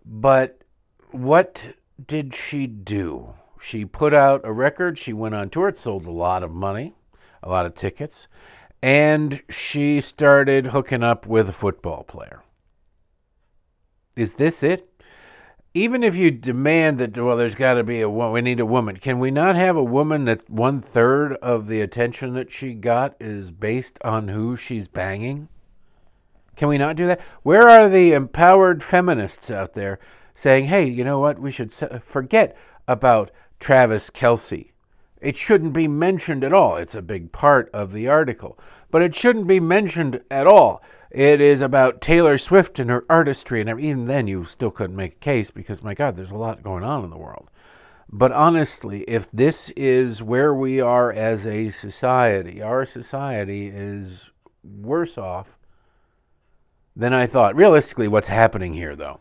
but 0.05 0.63
what 1.11 1.75
did 2.05 2.35
she 2.35 2.69
do? 2.69 3.35
She 3.61 3.85
put 3.85 4.15
out 4.15 4.43
a 4.45 4.53
record, 4.53 4.97
she 4.97 5.13
went 5.13 5.35
on 5.35 5.51
tour, 5.51 5.69
it 5.69 5.79
sold 5.79 6.07
a 6.07 6.13
lot 6.13 6.45
of 6.45 6.53
money, 6.53 6.95
a 7.43 7.49
lot 7.49 7.67
of 7.67 7.75
tickets 7.75 8.29
and 8.83 9.43
she 9.49 10.01
started 10.01 10.69
hooking 10.69 11.03
up 11.03 11.27
with 11.27 11.49
a 11.49 11.53
football 11.53 12.05
player. 12.05 12.43
Is 14.17 14.35
this 14.35 14.63
it? 14.63 14.89
Even 15.75 16.03
if 16.03 16.17
you 16.17 16.31
demand 16.31 16.99
that, 16.99 17.19
well, 17.19 17.37
there's 17.37 17.55
got 17.55 17.75
to 17.75 17.85
be 17.85 18.01
a 18.01 18.09
woman, 18.09 18.33
we 18.33 18.41
need 18.41 18.61
a 18.61 18.67
woman. 18.67 18.97
Can 18.97 19.19
we 19.19 19.31
not 19.31 19.57
have 19.57 19.77
a 19.77 19.85
woman 19.85 20.25
that 20.25 20.49
one 20.49 20.81
third 20.81 21.35
of 21.35 21.67
the 21.67 21.83
attention 21.83 22.33
that 22.33 22.51
she 22.51 22.73
got 22.73 23.15
is 23.21 23.53
based 23.53 23.99
on 24.03 24.29
who 24.29 24.57
she's 24.57 24.89
banging? 24.89 25.49
Can 26.57 26.69
we 26.69 26.79
not 26.79 26.97
do 26.97 27.07
that? 27.07 27.21
Where 27.43 27.69
are 27.69 27.91
the 27.91 28.15
empowered 28.15 28.83
feminists 28.83 29.51
out 29.51 29.75
there 29.75 29.99
saying, 30.33 30.67
hey, 30.67 30.87
you 30.87 31.05
know 31.05 31.21
what? 31.21 31.39
We 31.39 31.51
should 31.51 31.71
forget 31.71 32.57
about 32.89 33.31
Travis 33.61 34.09
Kelce 34.09 34.71
it 35.21 35.37
shouldn't 35.37 35.73
be 35.73 35.89
mentioned 35.89 36.45
at 36.45 36.53
all. 36.53 36.77
It's 36.77 36.95
a 36.95 37.03
big 37.03 37.33
part 37.33 37.71
of 37.73 37.93
the 37.93 38.09
article, 38.09 38.59
but 38.91 39.03
it 39.03 39.15
shouldn't 39.15 39.47
be 39.47 39.61
mentioned 39.61 40.21
at 40.31 40.47
all. 40.47 40.83
It 41.11 41.41
is 41.41 41.63
about 41.63 42.01
Taylor 42.01 42.37
Swift 42.37 42.79
and 42.79 42.91
her 42.91 43.05
artistry, 43.09 43.61
and 43.61 43.81
even 43.81 44.05
then, 44.07 44.27
you 44.27 44.45
still 44.45 44.71
couldn't 44.71 44.97
make 44.97 45.13
a 45.15 45.17
case 45.17 45.51
because, 45.51 45.83
my 45.83 45.95
God, 45.95 46.17
there's 46.17 46.33
a 46.33 46.37
lot 46.37 46.63
going 46.63 46.85
on 46.85 47.05
in 47.05 47.11
the 47.11 47.17
world. 47.19 47.51
But 48.11 48.33
honestly, 48.33 49.03
if 49.03 49.31
this 49.31 49.71
is 49.71 50.23
where 50.23 50.55
we 50.55 50.81
are 50.81 51.13
as 51.13 51.47
a 51.47 51.71
society, 51.71 52.63
our 52.63 52.85
society 52.85 53.69
is 53.69 54.31
worse 54.63 55.17
off 55.17 55.59
than 56.95 57.13
I 57.13 57.27
thought. 57.27 57.57
Realistically, 57.57 58.09
what's 58.09 58.29
happening 58.29 58.75
here, 58.75 58.95
though, 58.95 59.21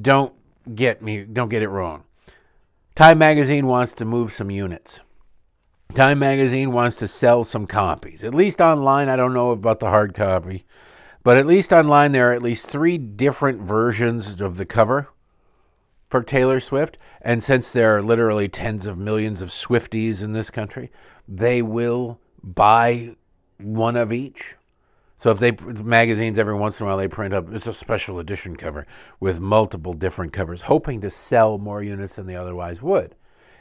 don't 0.00 0.32
get 0.74 1.02
me, 1.02 1.24
don't 1.24 1.48
get 1.48 1.62
it 1.62 1.68
wrong. 1.68 2.04
Time 2.94 3.18
Magazine 3.18 3.66
wants 3.66 3.92
to 3.94 4.04
move 4.04 4.32
some 4.32 4.50
units. 4.50 5.00
Time 5.94 6.18
Magazine 6.18 6.72
wants 6.72 6.96
to 6.96 7.06
sell 7.06 7.44
some 7.44 7.68
copies. 7.68 8.24
At 8.24 8.34
least 8.34 8.60
online, 8.60 9.08
I 9.08 9.14
don't 9.14 9.32
know 9.32 9.50
about 9.50 9.78
the 9.78 9.90
hard 9.90 10.12
copy, 10.12 10.64
but 11.22 11.36
at 11.36 11.46
least 11.46 11.72
online, 11.72 12.10
there 12.10 12.30
are 12.30 12.34
at 12.34 12.42
least 12.42 12.66
three 12.66 12.98
different 12.98 13.60
versions 13.60 14.40
of 14.40 14.56
the 14.56 14.64
cover 14.64 15.08
for 16.10 16.20
Taylor 16.24 16.58
Swift. 16.58 16.98
And 17.22 17.44
since 17.44 17.70
there 17.70 17.96
are 17.96 18.02
literally 18.02 18.48
tens 18.48 18.86
of 18.86 18.98
millions 18.98 19.40
of 19.40 19.50
Swifties 19.50 20.20
in 20.20 20.32
this 20.32 20.50
country, 20.50 20.90
they 21.28 21.62
will 21.62 22.18
buy 22.42 23.14
one 23.58 23.96
of 23.96 24.12
each. 24.12 24.56
So 25.16 25.30
if 25.30 25.38
they 25.38 25.52
magazines 25.52 26.40
every 26.40 26.56
once 26.56 26.80
in 26.80 26.86
a 26.86 26.88
while 26.88 26.98
they 26.98 27.06
print 27.06 27.32
up 27.32 27.50
it's 27.52 27.68
a 27.68 27.72
special 27.72 28.18
edition 28.18 28.56
cover 28.56 28.84
with 29.20 29.38
multiple 29.38 29.92
different 29.92 30.32
covers, 30.32 30.62
hoping 30.62 31.00
to 31.02 31.10
sell 31.10 31.56
more 31.56 31.84
units 31.84 32.16
than 32.16 32.26
they 32.26 32.34
otherwise 32.34 32.82
would. 32.82 33.14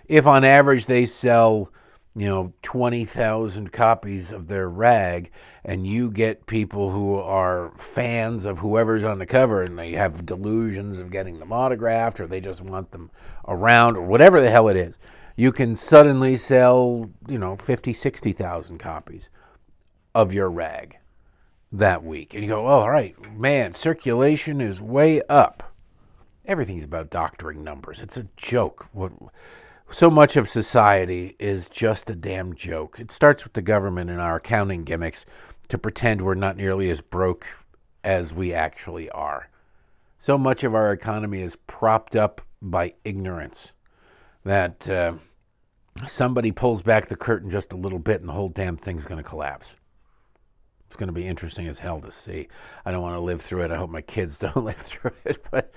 If 0.07 0.25
on 0.25 0.43
average 0.43 0.87
they 0.87 1.05
sell 1.05 1.69
you 2.15 2.27
know 2.27 2.53
20,000 2.61 3.71
copies 3.71 4.31
of 4.31 4.47
their 4.47 4.69
rag 4.69 5.31
and 5.65 5.87
you 5.87 6.11
get 6.11 6.45
people 6.45 6.91
who 6.91 7.15
are 7.15 7.71
fans 7.75 8.45
of 8.45 8.59
whoever's 8.59 9.03
on 9.03 9.17
the 9.17 9.25
cover 9.25 9.63
and 9.63 9.79
they 9.79 9.93
have 9.93 10.25
delusions 10.25 10.99
of 10.99 11.09
getting 11.09 11.39
them 11.39 11.51
autographed 11.51 12.19
or 12.19 12.27
they 12.27 12.39
just 12.39 12.61
want 12.61 12.91
them 12.91 13.09
around 13.47 13.97
or 13.97 14.03
whatever 14.03 14.41
the 14.41 14.51
hell 14.51 14.67
it 14.67 14.77
is. 14.77 14.99
You 15.35 15.51
can 15.51 15.75
suddenly 15.75 16.35
sell 16.35 17.09
you 17.27 17.39
know 17.39 17.55
50 17.55 17.93
60,000 17.93 18.77
copies 18.77 19.29
of 20.13 20.33
your 20.33 20.49
rag 20.49 20.97
that 21.71 22.03
week. 22.03 22.35
And 22.35 22.43
you 22.43 22.49
go 22.49 22.67
oh, 22.67 22.81
all 22.81 22.91
right 22.91 23.15
man 23.35 23.73
circulation 23.73 24.61
is 24.61 24.79
way 24.79 25.21
up. 25.23 25.73
Everything's 26.45 26.83
about 26.83 27.09
doctoring 27.09 27.63
numbers. 27.63 28.01
It's 28.01 28.17
a 28.17 28.27
joke. 28.35 28.87
What 28.91 29.13
so 29.93 30.09
much 30.09 30.35
of 30.35 30.49
society 30.49 31.35
is 31.37 31.69
just 31.69 32.09
a 32.09 32.15
damn 32.15 32.55
joke. 32.55 32.97
It 32.99 33.11
starts 33.11 33.43
with 33.43 33.53
the 33.53 33.61
government 33.61 34.09
and 34.09 34.19
our 34.19 34.37
accounting 34.37 34.83
gimmicks 34.85 35.23
to 35.67 35.77
pretend 35.77 36.23
we're 36.23 36.33
not 36.33 36.57
nearly 36.57 36.89
as 36.89 37.01
broke 37.01 37.45
as 38.03 38.33
we 38.33 38.53
actually 38.53 39.07
are. 39.11 39.49
So 40.17 40.35
much 40.35 40.63
of 40.63 40.73
our 40.73 40.91
economy 40.91 41.41
is 41.41 41.57
propped 41.67 42.15
up 42.15 42.41
by 42.59 42.95
ignorance 43.05 43.73
that 44.43 44.89
uh, 44.89 45.13
somebody 46.07 46.51
pulls 46.51 46.81
back 46.81 47.05
the 47.05 47.15
curtain 47.15 47.51
just 47.51 47.71
a 47.71 47.77
little 47.77 47.99
bit 47.99 48.19
and 48.19 48.27
the 48.27 48.33
whole 48.33 48.49
damn 48.49 48.77
thing's 48.77 49.05
going 49.05 49.21
to 49.21 49.29
collapse. 49.29 49.75
It's 50.87 50.95
going 50.95 51.07
to 51.07 51.13
be 51.13 51.27
interesting 51.27 51.67
as 51.67 51.79
hell 51.79 52.01
to 52.01 52.11
see. 52.11 52.47
I 52.83 52.91
don't 52.91 53.03
want 53.03 53.15
to 53.15 53.21
live 53.23 53.43
through 53.43 53.65
it. 53.65 53.71
I 53.71 53.77
hope 53.77 53.91
my 53.91 54.01
kids 54.01 54.39
don't 54.39 54.65
live 54.65 54.77
through 54.77 55.13
it, 55.23 55.37
but 55.51 55.71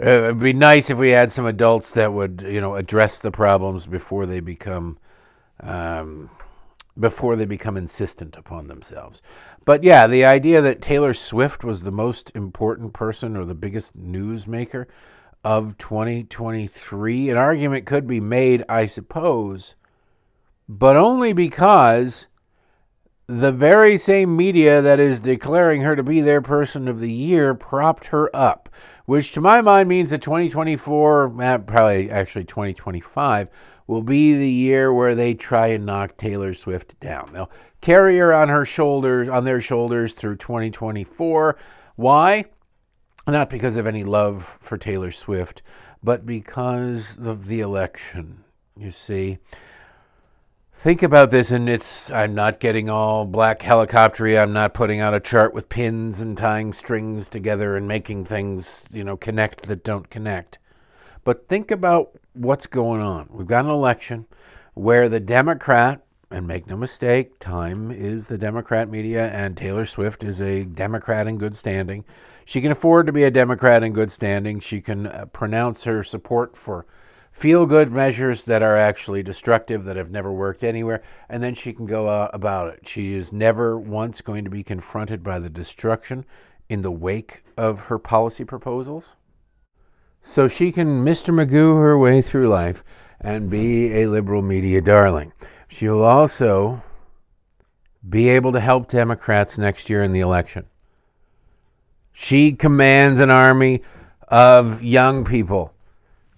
uh, 0.00 0.24
it'd 0.24 0.40
be 0.40 0.52
nice 0.52 0.90
if 0.90 0.98
we 0.98 1.10
had 1.10 1.32
some 1.32 1.46
adults 1.46 1.90
that 1.92 2.12
would, 2.12 2.42
you 2.46 2.60
know, 2.60 2.74
address 2.76 3.20
the 3.20 3.30
problems 3.30 3.86
before 3.86 4.26
they 4.26 4.40
become, 4.40 4.98
um, 5.60 6.30
before 6.98 7.36
they 7.36 7.46
become 7.46 7.76
insistent 7.76 8.36
upon 8.36 8.66
themselves. 8.66 9.22
But 9.64 9.82
yeah, 9.82 10.06
the 10.06 10.24
idea 10.24 10.60
that 10.60 10.82
Taylor 10.82 11.14
Swift 11.14 11.64
was 11.64 11.82
the 11.82 11.92
most 11.92 12.30
important 12.34 12.92
person 12.92 13.36
or 13.36 13.44
the 13.44 13.54
biggest 13.54 13.98
newsmaker 13.98 14.86
of 15.42 15.78
2023, 15.78 17.30
an 17.30 17.36
argument 17.36 17.86
could 17.86 18.06
be 18.06 18.20
made, 18.20 18.64
I 18.68 18.86
suppose, 18.86 19.76
but 20.68 20.96
only 20.96 21.32
because 21.32 22.26
the 23.26 23.52
very 23.52 23.96
same 23.96 24.36
media 24.36 24.80
that 24.80 25.00
is 25.00 25.20
declaring 25.20 25.82
her 25.82 25.96
to 25.96 26.02
be 26.02 26.20
their 26.20 26.40
person 26.40 26.86
of 26.86 27.00
the 27.00 27.10
year 27.10 27.54
propped 27.54 28.06
her 28.06 28.34
up 28.34 28.68
which 29.06 29.30
to 29.32 29.40
my 29.40 29.60
mind 29.60 29.88
means 29.88 30.10
that 30.10 30.20
2024, 30.20 31.42
eh, 31.42 31.58
probably 31.58 32.10
actually 32.10 32.44
2025, 32.44 33.48
will 33.86 34.02
be 34.02 34.34
the 34.34 34.50
year 34.50 34.92
where 34.92 35.14
they 35.14 35.32
try 35.32 35.68
and 35.68 35.86
knock 35.86 36.16
Taylor 36.16 36.52
Swift 36.52 36.98
down. 36.98 37.32
They'll 37.32 37.50
carry 37.80 38.18
her 38.18 38.34
on 38.34 38.48
her 38.48 38.66
shoulders, 38.66 39.28
on 39.28 39.44
their 39.44 39.60
shoulders 39.60 40.14
through 40.14 40.36
2024. 40.36 41.56
Why? 41.94 42.46
Not 43.28 43.48
because 43.48 43.76
of 43.76 43.86
any 43.86 44.02
love 44.02 44.44
for 44.44 44.76
Taylor 44.76 45.12
Swift, 45.12 45.62
but 46.02 46.26
because 46.26 47.16
of 47.16 47.46
the 47.46 47.60
election. 47.60 48.44
You 48.76 48.90
see, 48.90 49.38
think 50.76 51.02
about 51.02 51.30
this 51.30 51.50
and 51.50 51.70
it's 51.70 52.10
i'm 52.10 52.34
not 52.34 52.60
getting 52.60 52.90
all 52.90 53.24
black 53.24 53.60
helicoptery. 53.60 54.40
I'm 54.40 54.52
not 54.52 54.74
putting 54.74 55.00
out 55.00 55.14
a 55.14 55.20
chart 55.20 55.54
with 55.54 55.70
pins 55.70 56.20
and 56.20 56.36
tying 56.36 56.74
strings 56.74 57.30
together 57.30 57.76
and 57.76 57.88
making 57.88 58.26
things 58.26 58.86
you 58.92 59.02
know 59.02 59.16
connect 59.16 59.62
that 59.68 59.82
don't 59.82 60.10
connect. 60.10 60.58
But 61.24 61.48
think 61.48 61.70
about 61.70 62.10
what's 62.34 62.66
going 62.66 63.00
on. 63.00 63.28
We've 63.32 63.46
got 63.46 63.64
an 63.64 63.70
election 63.70 64.26
where 64.74 65.08
the 65.08 65.18
democrat 65.18 66.04
and 66.30 66.46
make 66.46 66.66
no 66.66 66.76
mistake 66.76 67.38
time 67.38 67.90
is 67.90 68.28
the 68.28 68.36
democrat 68.36 68.90
media 68.90 69.30
and 69.30 69.56
taylor 69.56 69.86
swift 69.86 70.22
is 70.22 70.42
a 70.42 70.66
democrat 70.66 71.26
in 71.26 71.38
good 71.38 71.56
standing. 71.56 72.04
She 72.44 72.60
can 72.60 72.70
afford 72.70 73.06
to 73.06 73.12
be 73.12 73.24
a 73.24 73.30
democrat 73.30 73.82
in 73.82 73.94
good 73.94 74.12
standing. 74.12 74.60
She 74.60 74.82
can 74.82 75.06
uh, 75.06 75.24
pronounce 75.32 75.84
her 75.84 76.02
support 76.02 76.54
for 76.54 76.84
feel 77.36 77.66
good 77.66 77.92
measures 77.92 78.46
that 78.46 78.62
are 78.62 78.78
actually 78.78 79.22
destructive, 79.22 79.84
that 79.84 79.94
have 79.94 80.10
never 80.10 80.32
worked 80.32 80.64
anywhere, 80.64 81.02
and 81.28 81.42
then 81.42 81.54
she 81.54 81.70
can 81.74 81.84
go 81.84 82.08
uh, 82.08 82.30
about 82.32 82.72
it. 82.72 82.88
She 82.88 83.12
is 83.12 83.30
never 83.30 83.78
once 83.78 84.22
going 84.22 84.44
to 84.44 84.50
be 84.50 84.62
confronted 84.62 85.22
by 85.22 85.38
the 85.38 85.50
destruction 85.50 86.24
in 86.70 86.80
the 86.80 86.90
wake 86.90 87.42
of 87.54 87.80
her 87.80 87.98
policy 87.98 88.46
proposals. 88.46 89.16
So 90.22 90.48
she 90.48 90.72
can 90.72 91.04
Mr. 91.04 91.34
Magoo 91.34 91.78
her 91.78 91.98
way 91.98 92.22
through 92.22 92.48
life 92.48 92.82
and 93.20 93.50
be 93.50 93.92
a 93.92 94.06
liberal 94.06 94.40
media 94.40 94.80
darling. 94.80 95.34
She'll 95.68 96.02
also 96.02 96.80
be 98.08 98.30
able 98.30 98.52
to 98.52 98.60
help 98.60 98.88
Democrats 98.88 99.58
next 99.58 99.90
year 99.90 100.02
in 100.02 100.12
the 100.12 100.20
election. 100.20 100.64
She 102.14 102.52
commands 102.52 103.20
an 103.20 103.28
army 103.28 103.82
of 104.26 104.82
young 104.82 105.26
people 105.26 105.74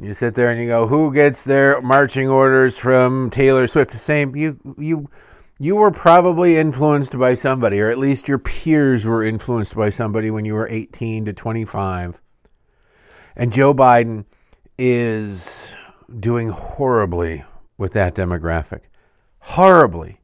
you 0.01 0.15
sit 0.15 0.35
there 0.35 0.51
and 0.51 0.61
you 0.61 0.69
go, 0.69 0.87
who 0.87 1.13
gets 1.13 1.43
their 1.45 1.81
marching 1.81 2.29
orders 2.29 2.79
from 2.79 3.31
Taylor 3.31 3.67
Swift? 3.67 3.91
The 3.91 3.99
same. 3.99 4.37
You 4.37 4.59
you 4.79 5.11
you 5.59 5.75
were 5.77 5.91
probably 5.91 6.57
influenced 6.57 7.19
by 7.19 7.35
somebody, 7.35 7.81
or 7.81 7.91
at 7.91 7.99
least 7.99 8.29
your 8.29 8.39
peers 8.39 9.05
were 9.05 9.25
influenced 9.25 9.75
by 9.75 9.89
somebody 9.89 10.31
when 10.31 10.45
you 10.45 10.55
were 10.55 10.69
18 10.69 11.25
to 11.25 11.33
25. 11.33 12.21
And 13.35 13.53
Joe 13.53 13.75
Biden 13.75 14.25
is 14.79 15.77
doing 16.21 16.51
horribly 16.51 17.45
with 17.77 17.93
that 17.95 18.15
demographic. 18.15 18.83
Horribly 19.41 20.21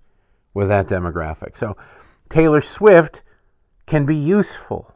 with 0.52 0.68
that 0.68 0.86
demographic. 0.86 1.56
So 1.56 1.76
Taylor 2.28 2.60
Swift 2.60 3.22
can 3.86 4.06
be 4.06 4.16
useful 4.16 4.93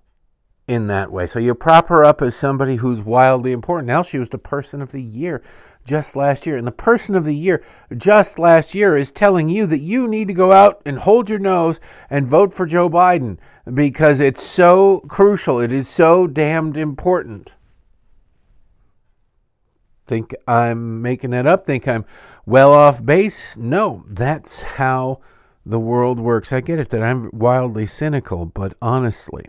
in 0.68 0.87
that 0.87 1.10
way. 1.10 1.26
So 1.26 1.38
you 1.38 1.54
prop 1.54 1.88
her 1.88 2.04
up 2.04 2.20
as 2.20 2.37
somebody 2.37 2.76
who's 2.76 3.00
wildly 3.00 3.52
important. 3.52 3.88
Now 3.88 4.02
she 4.02 4.18
was 4.18 4.28
the 4.28 4.38
person 4.38 4.82
of 4.82 4.92
the 4.92 5.02
year 5.02 5.42
just 5.84 6.14
last 6.14 6.46
year. 6.46 6.58
And 6.58 6.66
the 6.66 6.72
person 6.72 7.14
of 7.14 7.25
the 7.25 7.34
year 7.34 7.64
just 7.96 8.38
last 8.38 8.75
year 8.75 8.96
is 8.96 9.10
telling 9.10 9.48
you 9.48 9.66
that 9.66 9.78
you 9.78 10.06
need 10.06 10.28
to 10.28 10.34
go 10.34 10.52
out 10.52 10.82
and 10.84 10.98
hold 10.98 11.30
your 11.30 11.38
nose 11.38 11.80
and 12.10 12.28
vote 12.28 12.52
for 12.52 12.66
Joe 12.66 12.90
Biden 12.90 13.38
because 13.72 14.20
it's 14.20 14.42
so 14.42 15.00
crucial. 15.08 15.58
It 15.58 15.72
is 15.72 15.88
so 15.88 16.26
damned 16.26 16.76
important. 16.76 17.54
Think 20.06 20.34
I'm 20.46 21.02
making 21.02 21.30
that 21.30 21.46
up? 21.46 21.66
Think 21.66 21.88
I'm 21.88 22.04
well 22.44 22.72
off 22.72 23.04
base? 23.04 23.56
No, 23.56 24.04
that's 24.06 24.62
how 24.62 25.20
the 25.64 25.78
world 25.78 26.18
works. 26.18 26.52
I 26.52 26.60
get 26.60 26.78
it 26.78 26.90
that 26.90 27.02
I'm 27.02 27.30
wildly 27.32 27.84
cynical, 27.87 28.46
but 28.46 28.75
honestly, 28.80 29.46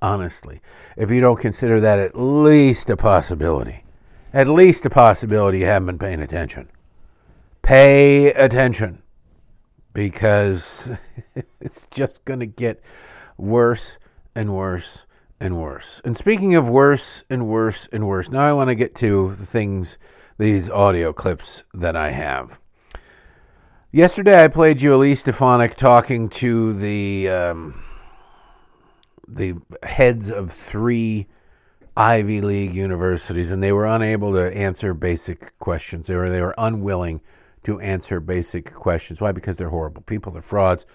honestly, 0.00 0.60
if 0.96 1.10
you 1.10 1.20
don't 1.20 1.38
consider 1.38 1.80
that 1.80 1.98
at 1.98 2.18
least 2.18 2.90
a 2.90 2.96
possibility, 2.96 3.84
at 4.32 4.48
least 4.48 4.86
a 4.86 4.90
possibility 4.90 5.60
you 5.60 5.66
haven't 5.66 5.86
been 5.86 5.98
paying 5.98 6.22
attention. 6.22 6.68
Pay 7.62 8.32
attention 8.32 9.02
because 9.92 10.90
it's 11.60 11.86
just 11.86 12.24
going 12.24 12.40
to 12.40 12.46
get 12.46 12.82
worse 13.36 13.98
and 14.34 14.54
worse 14.54 15.06
and 15.40 15.56
worse. 15.56 16.00
And 16.04 16.16
speaking 16.16 16.54
of 16.54 16.68
worse 16.68 17.24
and 17.28 17.48
worse 17.48 17.88
and 17.92 18.06
worse, 18.06 18.30
now 18.30 18.48
I 18.48 18.52
want 18.52 18.68
to 18.68 18.74
get 18.74 18.94
to 18.96 19.34
the 19.34 19.46
things, 19.46 19.98
these 20.38 20.70
audio 20.70 21.12
clips 21.12 21.64
that 21.74 21.96
I 21.96 22.10
have. 22.10 22.60
Yesterday, 23.92 24.44
I 24.44 24.48
played 24.48 24.82
you 24.82 24.94
Elise 24.94 25.20
Stefanik 25.20 25.76
talking 25.76 26.28
to 26.28 26.74
the 26.74 27.30
um, 27.30 27.82
the 29.28 29.56
heads 29.82 30.30
of 30.30 30.52
three 30.52 31.26
Ivy 31.96 32.40
League 32.40 32.74
universities, 32.74 33.50
and 33.50 33.62
they 33.62 33.72
were 33.72 33.86
unable 33.86 34.32
to 34.32 34.54
answer 34.54 34.92
basic 34.94 35.58
questions. 35.58 36.06
They 36.06 36.14
were 36.14 36.30
they 36.30 36.42
were 36.42 36.54
unwilling 36.58 37.20
to 37.64 37.80
answer 37.80 38.20
basic 38.20 38.74
questions. 38.74 39.20
Why? 39.20 39.32
Because 39.32 39.56
they're 39.56 39.70
horrible 39.70 40.02
people. 40.02 40.32
They're 40.32 40.42
frauds. 40.42 40.86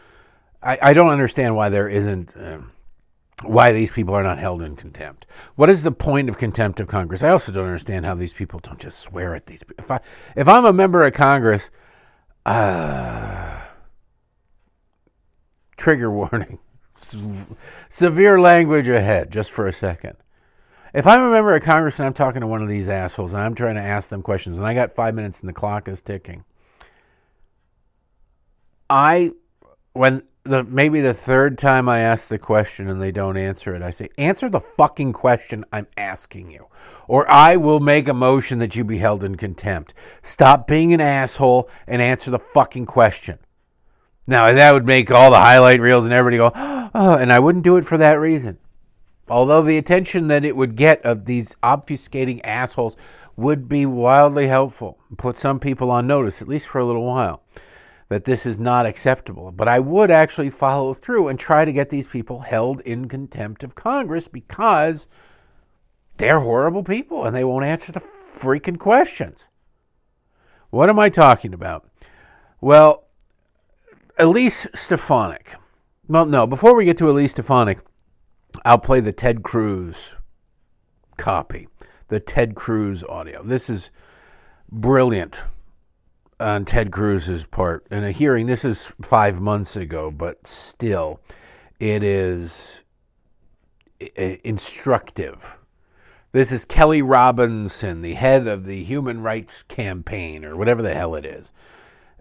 I, 0.61 0.77
I 0.81 0.93
don't 0.93 1.09
understand 1.09 1.55
why 1.55 1.69
there 1.69 1.89
isn't. 1.89 2.35
Um, 2.37 2.71
why 3.43 3.71
these 3.71 3.91
people 3.91 4.13
are 4.13 4.23
not 4.23 4.37
held 4.37 4.61
in 4.61 4.75
contempt. 4.75 5.25
What 5.55 5.69
is 5.69 5.83
the 5.83 5.91
point 5.91 6.29
of 6.29 6.37
contempt 6.37 6.79
of 6.79 6.87
Congress? 6.87 7.23
I 7.23 7.29
also 7.29 7.51
don't 7.51 7.65
understand 7.65 8.05
how 8.05 8.13
these 8.13 8.33
people 8.33 8.59
don't 8.59 8.79
just 8.79 8.99
swear 8.99 9.33
at 9.33 9.47
these. 9.47 9.63
If 9.77 9.89
I 9.89 9.99
if 10.35 10.47
I'm 10.47 10.65
a 10.65 10.73
member 10.73 11.05
of 11.05 11.13
Congress, 11.13 11.69
uh, 12.45 13.61
trigger 15.77 16.11
warning, 16.11 16.59
severe 17.89 18.39
language 18.39 18.87
ahead. 18.87 19.31
Just 19.31 19.51
for 19.51 19.67
a 19.67 19.73
second. 19.73 20.17
If 20.93 21.07
I'm 21.07 21.21
a 21.21 21.31
member 21.31 21.55
of 21.55 21.63
Congress 21.63 21.99
and 21.99 22.07
I'm 22.07 22.13
talking 22.13 22.41
to 22.41 22.47
one 22.47 22.61
of 22.61 22.67
these 22.67 22.89
assholes 22.89 23.33
and 23.33 23.41
I'm 23.41 23.55
trying 23.55 23.75
to 23.75 23.81
ask 23.81 24.09
them 24.09 24.21
questions 24.21 24.57
and 24.57 24.67
I 24.67 24.73
got 24.73 24.91
five 24.91 25.15
minutes 25.15 25.39
and 25.39 25.47
the 25.47 25.53
clock 25.53 25.87
is 25.87 26.01
ticking, 26.01 26.43
I, 28.89 29.31
when 29.93 30.23
the 30.43 30.63
maybe 30.63 30.99
the 31.01 31.13
third 31.13 31.57
time 31.57 31.87
I 31.87 31.99
ask 31.99 32.27
the 32.27 32.39
question 32.39 32.89
and 32.89 33.01
they 33.01 33.11
don't 33.11 33.37
answer 33.37 33.75
it, 33.75 33.81
I 33.81 33.91
say, 33.91 34.09
answer 34.17 34.49
the 34.49 34.59
fucking 34.59 35.13
question 35.13 35.63
I'm 35.71 35.87
asking 35.95 36.51
you, 36.51 36.67
or 37.07 37.29
I 37.29 37.55
will 37.55 37.79
make 37.79 38.07
a 38.07 38.13
motion 38.13 38.59
that 38.59 38.75
you 38.75 38.83
be 38.83 38.97
held 38.97 39.23
in 39.23 39.35
contempt. 39.35 39.93
Stop 40.21 40.67
being 40.67 40.93
an 40.93 41.01
asshole 41.01 41.69
and 41.87 42.01
answer 42.01 42.31
the 42.31 42.39
fucking 42.39 42.85
question. 42.87 43.39
Now 44.31 44.53
that 44.53 44.71
would 44.71 44.85
make 44.85 45.11
all 45.11 45.29
the 45.29 45.41
highlight 45.41 45.81
reels 45.81 46.05
and 46.05 46.13
everybody 46.13 46.37
go, 46.37 46.53
oh, 46.95 47.17
and 47.17 47.33
I 47.33 47.39
wouldn't 47.39 47.65
do 47.65 47.75
it 47.75 47.83
for 47.83 47.97
that 47.97 48.13
reason. 48.13 48.59
Although 49.27 49.61
the 49.61 49.77
attention 49.77 50.29
that 50.29 50.45
it 50.45 50.55
would 50.55 50.77
get 50.77 51.05
of 51.05 51.25
these 51.25 51.57
obfuscating 51.61 52.39
assholes 52.45 52.95
would 53.35 53.67
be 53.67 53.85
wildly 53.85 54.47
helpful, 54.47 54.97
put 55.17 55.35
some 55.35 55.59
people 55.59 55.91
on 55.91 56.07
notice, 56.07 56.41
at 56.41 56.47
least 56.47 56.69
for 56.69 56.79
a 56.79 56.85
little 56.85 57.05
while, 57.05 57.43
that 58.07 58.23
this 58.23 58.45
is 58.45 58.57
not 58.57 58.85
acceptable. 58.85 59.51
But 59.51 59.67
I 59.67 59.79
would 59.79 60.09
actually 60.09 60.49
follow 60.49 60.93
through 60.93 61.27
and 61.27 61.37
try 61.37 61.65
to 61.65 61.73
get 61.73 61.89
these 61.89 62.07
people 62.07 62.39
held 62.39 62.79
in 62.81 63.09
contempt 63.09 63.65
of 63.65 63.75
Congress 63.75 64.29
because 64.29 65.07
they're 66.19 66.39
horrible 66.39 66.83
people 66.83 67.25
and 67.25 67.35
they 67.35 67.43
won't 67.43 67.65
answer 67.65 67.91
the 67.91 67.99
freaking 67.99 68.79
questions. 68.79 69.49
What 70.69 70.89
am 70.89 70.99
I 70.99 71.09
talking 71.09 71.53
about? 71.53 71.89
Well, 72.61 73.09
Elise 74.17 74.67
Stefanik. 74.73 75.55
Well, 76.07 76.25
no, 76.25 76.45
before 76.45 76.75
we 76.75 76.85
get 76.85 76.97
to 76.97 77.09
Elise 77.09 77.31
Stefanik, 77.31 77.79
I'll 78.65 78.79
play 78.79 78.99
the 78.99 79.13
Ted 79.13 79.43
Cruz 79.43 80.15
copy, 81.17 81.67
the 82.09 82.19
Ted 82.19 82.55
Cruz 82.55 83.03
audio. 83.03 83.43
This 83.43 83.69
is 83.69 83.91
brilliant 84.69 85.43
on 86.39 86.65
Ted 86.65 86.91
Cruz's 86.91 87.45
part. 87.45 87.85
In 87.91 88.03
a 88.03 88.11
hearing, 88.11 88.47
this 88.47 88.65
is 88.65 88.91
five 89.01 89.39
months 89.39 89.75
ago, 89.75 90.11
but 90.11 90.45
still, 90.45 91.19
it 91.79 92.03
is 92.03 92.83
instructive. 94.15 95.57
This 96.31 96.51
is 96.51 96.65
Kelley 96.65 97.01
Robinson, 97.01 98.01
the 98.01 98.15
head 98.15 98.47
of 98.47 98.65
the 98.65 98.83
Human 98.83 99.21
Rights 99.21 99.63
Campaign, 99.63 100.43
or 100.43 100.55
whatever 100.55 100.81
the 100.81 100.93
hell 100.93 101.15
it 101.15 101.25
is. 101.25 101.53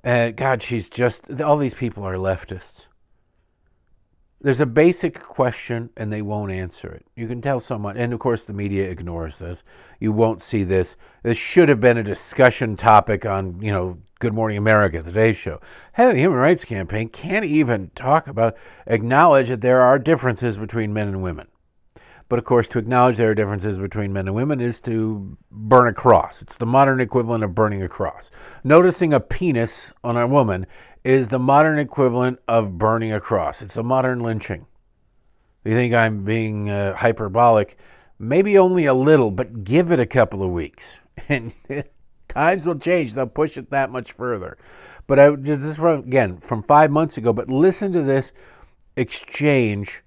Uh, 0.02 0.30
God, 0.30 0.62
she's 0.62 0.88
just, 0.88 1.40
all 1.40 1.58
these 1.58 1.74
people 1.74 2.04
are 2.04 2.14
leftists. 2.14 2.86
There's 4.42 4.60
a 4.60 4.66
basic 4.66 5.20
question 5.20 5.90
and 5.98 6.10
they 6.10 6.22
won't 6.22 6.50
answer 6.50 6.90
it. 6.90 7.04
You 7.14 7.28
can 7.28 7.42
tell 7.42 7.60
someone, 7.60 7.98
and 7.98 8.14
of 8.14 8.20
course 8.20 8.46
the 8.46 8.54
media 8.54 8.88
ignores 8.88 9.38
this. 9.38 9.62
You 9.98 10.12
won't 10.12 10.40
see 10.40 10.64
this. 10.64 10.96
This 11.22 11.36
should 11.36 11.68
have 11.68 11.80
been 11.80 11.98
a 11.98 12.02
discussion 12.02 12.76
topic 12.76 13.26
on, 13.26 13.60
you 13.60 13.70
know, 13.70 13.98
Good 14.18 14.32
Morning 14.32 14.56
America, 14.56 15.02
The 15.02 15.10
Today 15.10 15.32
show. 15.32 15.60
Hey, 15.94 16.12
the 16.12 16.18
Human 16.18 16.38
Rights 16.38 16.64
Campaign 16.64 17.08
can't 17.08 17.44
even 17.44 17.90
talk 17.94 18.26
about, 18.26 18.56
acknowledge 18.86 19.48
that 19.48 19.60
there 19.60 19.82
are 19.82 19.98
differences 19.98 20.56
between 20.56 20.94
men 20.94 21.08
and 21.08 21.22
women. 21.22 21.48
But 22.30 22.38
of 22.38 22.44
course, 22.44 22.68
to 22.68 22.78
acknowledge 22.78 23.16
there 23.16 23.32
are 23.32 23.34
differences 23.34 23.76
between 23.76 24.12
men 24.12 24.28
and 24.28 24.36
women 24.36 24.60
is 24.60 24.80
to 24.82 25.36
burn 25.50 25.88
a 25.88 25.92
cross. 25.92 26.40
It's 26.40 26.56
the 26.56 26.64
modern 26.64 27.00
equivalent 27.00 27.42
of 27.42 27.56
burning 27.56 27.82
a 27.82 27.88
cross. 27.88 28.30
Noticing 28.62 29.12
a 29.12 29.18
penis 29.18 29.92
on 30.04 30.16
a 30.16 30.28
woman 30.28 30.66
is 31.02 31.30
the 31.30 31.40
modern 31.40 31.80
equivalent 31.80 32.38
of 32.46 32.78
burning 32.78 33.12
a 33.12 33.20
cross. 33.20 33.62
It's 33.62 33.76
a 33.76 33.82
modern 33.82 34.20
lynching. 34.20 34.66
You 35.64 35.72
think 35.72 35.92
I'm 35.92 36.24
being 36.24 36.70
uh, 36.70 36.94
hyperbolic? 36.94 37.76
Maybe 38.16 38.56
only 38.56 38.86
a 38.86 38.94
little, 38.94 39.32
but 39.32 39.64
give 39.64 39.90
it 39.90 39.98
a 39.98 40.06
couple 40.06 40.44
of 40.44 40.52
weeks, 40.52 41.00
and 41.28 41.52
times 42.28 42.64
will 42.64 42.78
change. 42.78 43.14
They'll 43.14 43.26
push 43.26 43.58
it 43.58 43.70
that 43.70 43.90
much 43.90 44.12
further. 44.12 44.56
But 45.08 45.18
I, 45.18 45.30
this 45.30 45.58
is 45.58 45.78
from, 45.78 46.04
again 46.04 46.38
from 46.38 46.62
five 46.62 46.92
months 46.92 47.18
ago. 47.18 47.32
But 47.32 47.50
listen 47.50 47.90
to 47.90 48.02
this 48.02 48.32
exchange 48.94 50.04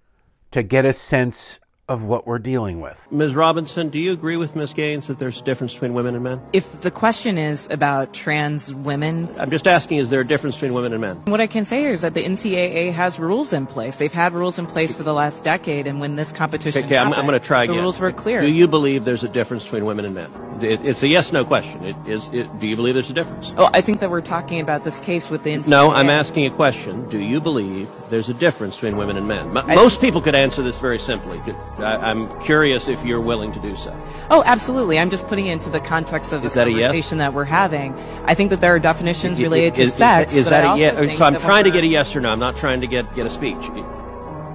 to 0.51 0.63
get 0.63 0.85
a 0.85 0.93
sense 0.93 1.59
of 1.89 2.05
what 2.05 2.25
we're 2.25 2.39
dealing 2.39 2.79
with. 2.79 3.11
Ms. 3.11 3.35
Robinson, 3.35 3.89
do 3.89 3.99
you 3.99 4.13
agree 4.13 4.37
with 4.37 4.55
Ms. 4.55 4.73
Gaines 4.73 5.07
that 5.07 5.19
there's 5.19 5.41
a 5.41 5.43
difference 5.43 5.73
between 5.73 5.93
women 5.93 6.15
and 6.15 6.23
men? 6.23 6.41
If 6.53 6.79
the 6.81 6.91
question 6.91 7.37
is 7.37 7.67
about 7.71 8.13
trans 8.13 8.73
women, 8.73 9.29
I'm 9.37 9.51
just 9.51 9.67
asking, 9.67 9.97
is 9.97 10.09
there 10.09 10.21
a 10.21 10.27
difference 10.27 10.55
between 10.55 10.73
women 10.73 10.93
and 10.93 11.01
men? 11.01 11.17
What 11.25 11.41
I 11.41 11.47
can 11.47 11.65
say 11.65 11.85
is 11.85 12.01
that 12.01 12.13
the 12.13 12.23
NCAA 12.23 12.93
has 12.93 13.19
rules 13.19 13.51
in 13.51 13.65
place. 13.65 13.97
They've 13.97 14.13
had 14.13 14.31
rules 14.31 14.57
in 14.57 14.65
place 14.65 14.93
for 14.95 15.03
the 15.03 15.13
last 15.13 15.43
decade, 15.43 15.85
and 15.85 15.99
when 15.99 16.15
this 16.15 16.31
competition 16.31 16.85
okay, 16.85 16.95
happened, 16.95 17.15
I'm, 17.15 17.19
I'm 17.19 17.25
going 17.25 17.39
to 17.39 17.45
try 17.45 17.65
the 17.65 17.73
again. 17.73 17.83
rules 17.83 17.99
were 17.99 18.13
clear. 18.13 18.41
Do 18.41 18.51
you 18.51 18.67
believe 18.67 19.03
there's 19.03 19.25
a 19.25 19.29
difference 19.29 19.65
between 19.65 19.85
women 19.85 20.05
and 20.05 20.15
men? 20.15 20.31
It, 20.61 20.85
it's 20.85 21.03
a 21.03 21.07
yes/no 21.07 21.43
question. 21.43 21.83
It 21.83 21.95
is. 22.07 22.29
It, 22.29 22.59
do 22.59 22.67
you 22.67 22.75
believe 22.75 22.93
there's 22.93 23.09
a 23.09 23.13
difference? 23.13 23.51
Oh, 23.57 23.69
I 23.73 23.81
think 23.81 23.99
that 23.99 24.09
we're 24.09 24.21
talking 24.21 24.61
about 24.61 24.83
this 24.83 25.01
case 25.01 25.29
with 25.29 25.43
the 25.43 25.51
NCAA. 25.51 25.67
No, 25.67 25.91
I'm 25.91 26.09
asking 26.09 26.45
a 26.45 26.51
question. 26.51 27.09
Do 27.09 27.19
you 27.19 27.41
believe 27.41 27.89
there's 28.09 28.29
a 28.29 28.33
difference 28.33 28.75
between 28.75 28.95
women 28.95 29.17
and 29.17 29.27
men? 29.27 29.57
M- 29.57 29.67
most 29.67 29.99
people 29.99 30.21
could 30.21 30.35
answer 30.35 30.61
this 30.61 30.79
very 30.79 30.99
simply. 30.99 31.41
I, 31.77 31.95
I'm 32.11 32.39
curious 32.41 32.87
if 32.87 33.03
you're 33.03 33.21
willing 33.21 33.51
to 33.53 33.59
do 33.59 33.75
so. 33.75 33.95
Oh, 34.29 34.43
absolutely. 34.45 34.99
I'm 34.99 35.09
just 35.09 35.27
putting 35.27 35.47
it 35.47 35.53
into 35.53 35.69
the 35.69 35.79
context 35.79 36.31
of 36.31 36.41
the 36.41 36.47
Is 36.47 36.53
that 36.53 36.67
a 36.67 36.71
yes? 36.71 36.87
conversation 36.91 37.17
that 37.17 37.33
we're 37.33 37.45
having. 37.45 37.93
I 38.25 38.35
think 38.35 38.51
that 38.51 38.61
there 38.61 38.75
are 38.75 38.79
definitions 38.79 39.39
related 39.39 39.79
is- 39.79 39.91
to 39.91 39.97
sex. 39.97 40.31
Is, 40.33 40.39
is 40.39 40.45
that 40.49 40.65
I 40.65 40.75
a 40.75 40.77
yes? 40.77 41.17
So 41.17 41.25
I'm 41.25 41.39
trying 41.39 41.63
to 41.63 41.71
get 41.71 41.83
a 41.83 41.87
yes 41.87 42.15
or 42.15 42.21
no. 42.21 42.29
I'm 42.29 42.39
not 42.39 42.57
trying 42.57 42.81
to 42.81 42.87
get 42.87 43.13
get 43.15 43.25
a 43.25 43.29
speech. 43.29 43.57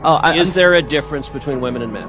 Oh, 0.05 0.21
I, 0.23 0.37
Is 0.37 0.49
I'm- 0.49 0.55
there 0.55 0.75
a 0.75 0.83
difference 0.83 1.29
between 1.29 1.61
women 1.61 1.83
and 1.83 1.93
men? 1.93 2.09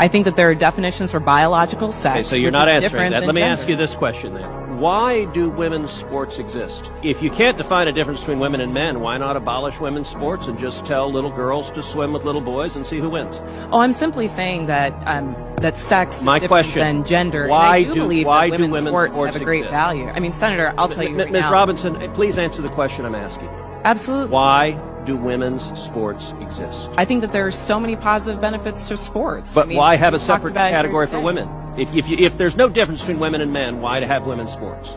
I 0.00 0.06
think 0.06 0.26
that 0.26 0.36
there 0.36 0.48
are 0.48 0.54
definitions 0.54 1.10
for 1.10 1.18
biological 1.18 1.90
sex. 1.90 2.18
Okay, 2.18 2.22
so 2.22 2.36
you're 2.36 2.52
not 2.52 2.68
answering 2.68 3.10
that. 3.10 3.24
Let 3.24 3.34
me 3.34 3.40
gender. 3.40 3.52
ask 3.60 3.68
you 3.68 3.74
this 3.74 3.96
question 3.96 4.34
then. 4.34 4.67
Why 4.78 5.24
do 5.24 5.50
women's 5.50 5.90
sports 5.90 6.38
exist? 6.38 6.88
If 7.02 7.20
you 7.20 7.30
can't 7.30 7.58
define 7.58 7.88
a 7.88 7.92
difference 7.92 8.20
between 8.20 8.38
women 8.38 8.60
and 8.60 8.72
men, 8.72 9.00
why 9.00 9.18
not 9.18 9.36
abolish 9.36 9.80
women's 9.80 10.08
sports 10.08 10.46
and 10.46 10.56
just 10.56 10.86
tell 10.86 11.10
little 11.10 11.32
girls 11.32 11.70
to 11.72 11.82
swim 11.82 12.12
with 12.12 12.24
little 12.24 12.40
boys 12.40 12.76
and 12.76 12.86
see 12.86 12.98
who 13.00 13.10
wins? 13.10 13.34
Oh, 13.72 13.80
I'm 13.80 13.92
simply 13.92 14.28
saying 14.28 14.66
that 14.66 14.92
um, 15.08 15.34
that 15.56 15.78
sex 15.78 16.22
My 16.22 16.38
is 16.38 16.46
question, 16.46 16.78
than 16.78 17.04
gender. 17.04 17.48
why 17.48 17.78
and 17.78 17.86
I 17.86 17.88
do, 17.88 17.94
do- 17.94 18.00
believe 18.02 18.26
why 18.26 18.50
that 18.50 18.56
do 18.56 18.62
women's 18.62 18.72
women's 18.72 18.92
sports, 18.92 19.14
sports 19.14 19.32
have 19.32 19.42
a 19.42 19.44
great 19.44 19.58
exist? 19.64 19.72
value. 19.72 20.06
I 20.10 20.20
mean, 20.20 20.32
Senator, 20.32 20.72
I'll 20.78 20.88
tell 20.88 21.02
you 21.02 21.10
M- 21.10 21.16
right 21.16 21.32
Ms. 21.32 21.40
now. 21.42 21.52
Robinson, 21.52 22.12
please 22.14 22.38
answer 22.38 22.62
the 22.62 22.68
question 22.70 23.04
I'm 23.04 23.16
asking. 23.16 23.48
Absolutely. 23.84 24.30
Why 24.30 24.72
do 25.08 25.16
women's 25.16 25.64
sports 25.80 26.34
exist? 26.40 26.90
I 26.98 27.04
think 27.06 27.22
that 27.22 27.32
there 27.32 27.46
are 27.46 27.50
so 27.50 27.80
many 27.80 27.96
positive 27.96 28.40
benefits 28.40 28.86
to 28.88 28.96
sports. 28.96 29.54
But 29.54 29.64
I 29.64 29.68
mean, 29.68 29.78
why 29.78 29.96
have 29.96 30.12
a 30.12 30.18
separate 30.18 30.54
category 30.54 31.06
for 31.06 31.18
women? 31.18 31.48
If, 31.78 31.94
if, 31.94 32.08
you, 32.08 32.18
if 32.18 32.36
there's 32.36 32.56
no 32.56 32.68
difference 32.68 33.00
between 33.00 33.18
women 33.18 33.40
and 33.40 33.52
men, 33.52 33.80
why 33.80 34.00
to 34.00 34.06
have 34.06 34.26
women's 34.26 34.52
sports? 34.52 34.90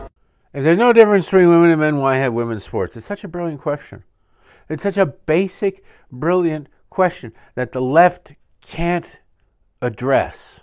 If 0.52 0.64
there's 0.64 0.78
no 0.78 0.92
difference 0.92 1.24
between 1.26 1.48
women 1.48 1.70
and 1.70 1.80
men, 1.80 1.96
why 1.96 2.16
have 2.16 2.34
women's 2.34 2.62
sports? 2.62 2.94
It's 2.94 3.06
such 3.06 3.24
a 3.24 3.28
brilliant 3.28 3.62
question. 3.62 4.04
It's 4.68 4.82
such 4.82 4.98
a 4.98 5.06
basic, 5.06 5.82
brilliant 6.10 6.68
question 6.90 7.32
that 7.54 7.72
the 7.72 7.80
left 7.80 8.34
can't 8.60 9.22
address. 9.80 10.60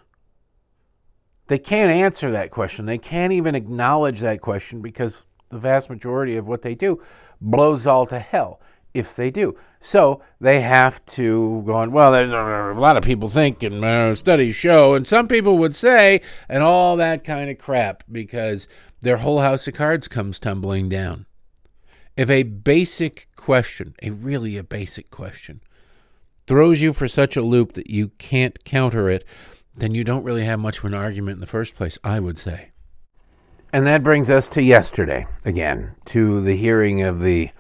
They 1.48 1.58
can't 1.58 1.90
answer 1.90 2.30
that 2.30 2.52
question. 2.52 2.86
They 2.86 3.00
can't 3.00 3.34
even 3.34 3.56
acknowledge 3.56 4.20
that 4.20 4.42
question 4.42 4.82
because 4.82 5.26
the 5.50 5.58
vast 5.58 5.90
majority 5.90 6.38
of 6.38 6.48
what 6.48 6.62
they 6.62 6.76
do 6.76 7.02
blows 7.42 7.88
all 7.88 8.06
to 8.06 8.20
hell 8.20 8.62
if 8.94 9.16
they 9.16 9.32
do. 9.32 9.56
So 9.80 10.22
they 10.40 10.62
have 10.62 11.06
to 11.08 11.64
go 11.66 11.74
on, 11.74 11.92
well, 11.92 12.12
there's 12.12 12.32
a, 12.32 12.80
lot 12.80 12.98
of 12.98 13.04
people 13.04 13.30
think 13.30 13.64
and 13.64 13.84
uh, 13.84 14.16
studies 14.16 14.56
show, 14.56 14.94
and 14.94 15.08
some 15.08 15.28
people 15.28 15.58
would 15.58 15.76
say, 15.76 16.22
and 16.48 16.64
all 16.64 16.98
that 16.98 17.24
kind 17.24 17.50
of 17.50 17.58
crap 17.58 18.04
because 18.12 18.68
their 19.02 19.18
whole 19.18 19.40
house 19.40 19.68
of 19.68 19.74
cards 19.74 20.08
comes 20.08 20.40
tumbling 20.40 20.90
down. 20.90 21.26
If 22.18 22.30
a 22.30 22.44
basic 22.44 23.30
question, 23.36 23.96
a 24.02 24.10
really 24.10 24.58
a 24.58 24.64
basic 24.64 25.10
question, 25.10 25.62
throws 26.48 26.82
you 26.82 26.92
for 26.92 27.08
such 27.08 27.38
a 27.38 27.42
loop 27.42 27.74
that 27.74 27.90
you 27.90 28.10
can't 28.18 28.64
counter 28.66 29.10
it, 29.10 29.24
then 29.76 29.94
you 29.94 30.04
don't 30.04 30.24
really 30.24 30.44
have 30.44 30.60
much 30.60 30.80
of 30.80 30.86
an 30.86 30.94
argument 30.94 31.36
in 31.36 31.42
the 31.42 31.48
first 31.48 31.76
place, 31.76 31.98
I 32.04 32.20
would 32.20 32.38
say. 32.38 32.72
And 33.72 33.86
that 33.86 34.04
brings 34.04 34.30
us 34.30 34.48
to 34.50 34.64
yesterday, 34.64 35.28
again, 35.46 35.96
to 36.06 36.42
the 36.42 36.58
hearing 36.58 37.04
of 37.04 37.22
the 37.22 37.52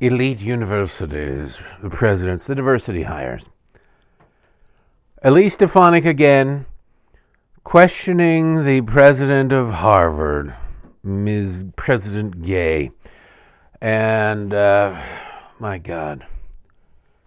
elite 0.00 0.40
universities, 0.40 1.58
the 1.82 1.90
presidents, 1.90 2.46
the 2.46 2.54
diversity 2.54 3.02
hires. 3.02 3.50
Elise 5.22 5.54
Stefanik 5.54 6.04
again 6.04 6.66
questioning 7.64 8.64
the 8.64 8.80
president 8.82 9.52
of 9.52 9.70
Harvard, 9.70 10.54
Ms. 11.02 11.66
President 11.76 12.42
Gay. 12.42 12.90
And, 13.80 14.54
uh, 14.54 15.02
my 15.58 15.78
God, 15.78 16.24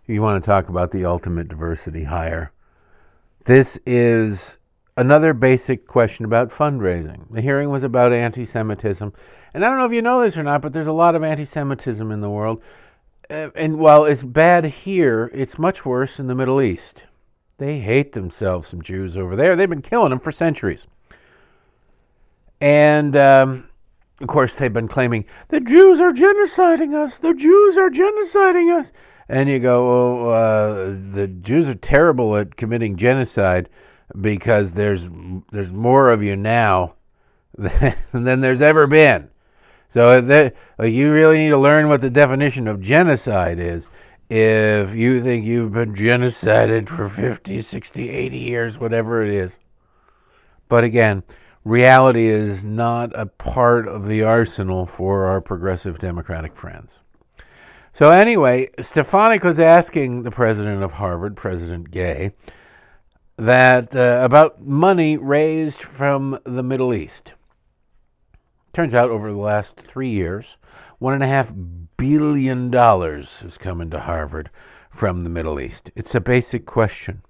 you 0.08 0.22
want 0.22 0.44
to 0.44 0.46
talk 0.46 0.70
about 0.70 0.92
the 0.92 1.06
ultimate 1.06 1.48
diversity 1.48 2.06
hire. 2.06 2.52
This 3.46 3.80
is 3.86 4.58
another 4.98 5.34
basic 5.34 5.86
question 5.86 6.26
about 6.26 6.50
fundraising. 6.50 7.32
The 7.32 7.42
hearing 7.42 7.70
was 7.70 7.84
about 7.84 8.14
anti 8.14 8.46
Semitism. 8.46 9.14
And 9.54 9.66
I 9.66 9.70
don't 9.70 9.78
know 9.78 9.86
if 9.86 9.94
you 9.94 10.02
know 10.02 10.22
this 10.22 10.38
or 10.38 10.44
not, 10.44 10.62
but 10.62 10.74
there's 10.74 10.88
a 10.88 10.94
lot 10.94 11.16
of 11.16 11.24
anti 11.24 11.46
Semitism 11.46 12.12
in 12.12 12.22
the 12.22 12.30
world. 12.30 12.62
Uh, 13.30 13.50
and 13.56 13.78
while 13.78 14.06
it's 14.06 14.24
bad 14.24 14.66
here, 14.66 15.30
it's 15.34 15.60
much 15.60 15.86
worse 15.86 16.20
in 16.20 16.28
the 16.28 16.36
Middle 16.36 16.62
East. 16.62 17.06
They 17.58 17.80
hate 17.80 18.14
themselves, 18.14 18.70
some 18.70 18.82
Jews 18.82 19.16
over 19.16 19.36
there. 19.36 19.56
They've 19.56 19.70
been 19.70 19.82
killing 19.82 20.10
them 20.10 20.20
for 20.20 20.32
centuries. 20.32 20.88
And 22.60 23.16
um, 23.16 23.70
of 24.22 24.28
course, 24.28 24.56
they've 24.56 24.72
been 24.72 24.88
claiming 24.88 25.26
the 25.50 25.60
Jews 25.60 26.00
are 26.00 26.12
genociding 26.12 26.94
us. 26.94 27.18
The 27.18 27.34
Jews 27.34 27.78
are 27.78 27.90
genociding 27.90 28.78
us. 28.78 28.92
And 29.28 29.50
you 29.50 29.60
go, 29.60 30.26
well, 30.26 30.34
uh, 30.34 30.86
the 31.14 31.28
Jews 31.28 31.70
are 31.70 31.76
terrible 31.76 32.36
at 32.36 32.56
committing 32.56 32.98
genocide 32.98 33.70
because 34.20 34.74
there's 34.74 35.10
there's 35.52 35.72
more 35.72 36.10
of 36.10 36.22
you 36.22 36.36
now 36.36 36.96
than, 37.58 37.96
than 38.12 38.42
there's 38.42 38.62
ever 38.62 38.88
been. 38.88 39.30
So 39.92 40.22
that, 40.22 40.56
like, 40.78 40.94
you 40.94 41.12
really 41.12 41.38
need 41.38 41.50
to 41.50 41.58
learn 41.58 41.90
what 41.90 42.00
the 42.00 42.10
definition 42.10 42.66
of 42.70 42.80
genocide 42.80 43.60
is. 43.60 43.90
If 44.30 44.96
you 44.96 45.22
think 45.22 45.44
you've 45.44 45.74
been 45.74 45.94
genocided 45.94 46.88
for 46.88 47.10
50, 47.10 47.60
60, 47.60 48.10
80 48.10 48.38
years, 48.38 48.80
whatever 48.80 49.22
it 49.22 49.34
is. 49.34 49.60
But 50.70 50.86
again, 50.86 51.24
reality 51.66 52.28
is 52.28 52.64
not 52.64 53.12
a 53.20 53.26
part 53.26 53.86
of 53.86 54.08
the 54.08 54.24
arsenal 54.24 54.86
for 54.86 55.26
our 55.26 55.42
progressive 55.42 56.00
Democratic 56.00 56.56
friends. 56.56 57.00
So, 57.92 58.12
anyway, 58.12 58.70
Stefanik 58.80 59.44
was 59.44 59.60
asking 59.60 60.24
the 60.24 60.32
president 60.32 60.84
of 60.84 60.94
Harvard, 60.94 61.36
President 61.36 61.92
Gay, 61.92 62.32
that 63.36 63.94
uh, 63.94 64.22
about 64.24 64.62
money 64.62 65.18
raised 65.18 65.82
from 65.82 66.40
the 66.46 66.64
Middle 66.64 66.94
East. 66.94 67.34
Turns 68.74 68.94
out, 68.94 69.10
over 69.10 69.32
the 69.32 69.38
last 69.38 69.78
three 69.78 70.10
years, 70.10 70.58
one 70.98 71.14
and 71.14 71.24
a 71.24 71.28
half 71.28 71.54
billion 71.98 72.72
dollars 72.72 73.42
has 73.42 73.58
come 73.58 73.82
into 73.82 74.00
Harvard 74.00 74.50
from 74.90 75.24
the 75.24 75.30
Middle 75.30 75.60
East. 75.60 75.92
It's 75.94 76.16
a 76.16 76.22
basic 76.22 76.66
question. 76.66 77.22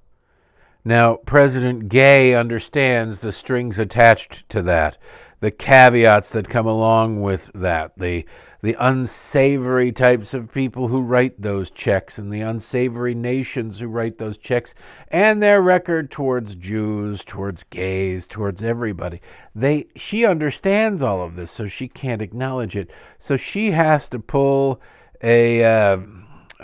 Now, 0.86 1.16
President 1.16 1.90
Gay 1.90 2.36
understands 2.36 3.22
the 3.22 3.32
strings 3.32 3.80
attached 3.80 4.48
to 4.50 4.62
that, 4.64 4.98
the 5.40 5.52
caveats 5.52 6.32
that 6.32 6.48
come 6.50 6.68
along 6.68 7.22
with 7.22 7.52
that, 7.54 7.98
the 7.98 8.26
the 8.62 8.76
unsavory 8.80 9.92
types 9.92 10.34
of 10.34 10.52
people 10.52 10.88
who 10.88 11.02
write 11.02 11.42
those 11.42 11.72
checks 11.72 12.18
and 12.18 12.32
the 12.32 12.42
unsavory 12.42 13.16
nations 13.16 13.80
who 13.80 13.88
write 13.88 14.18
those 14.18 14.38
checks 14.38 14.74
and 15.08 15.42
their 15.42 15.62
record 15.62 16.12
towards 16.12 16.56
Jews, 16.56 17.24
towards 17.26 17.64
gays, 17.64 18.28
towards 18.28 18.62
everybody. 18.62 19.22
They 19.56 19.88
she 19.96 20.26
understands 20.26 21.02
all 21.02 21.22
of 21.22 21.36
this, 21.36 21.52
so 21.52 21.68
she 21.68 21.88
can't 21.88 22.22
acknowledge 22.22 22.76
it. 22.76 22.92
So 23.18 23.36
she 23.36 23.72
has 23.72 24.08
to 24.10 24.20
pull 24.20 24.82
a 25.22 25.64
uh, 25.64 25.98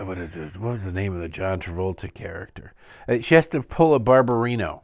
what 0.04 0.18
is 0.18 0.36
this? 0.36 0.58
What 0.58 0.72
was 0.72 0.86
the 0.86 0.94
name 0.94 1.14
of 1.16 1.22
the 1.22 1.30
John 1.30 1.60
Travolta 1.60 2.14
character? 2.14 2.74
Uh, 3.08 3.20
She 3.20 3.36
has 3.36 3.48
to 3.50 3.62
pull 3.62 3.96
a 3.96 4.00
Barbarino. 4.00 4.82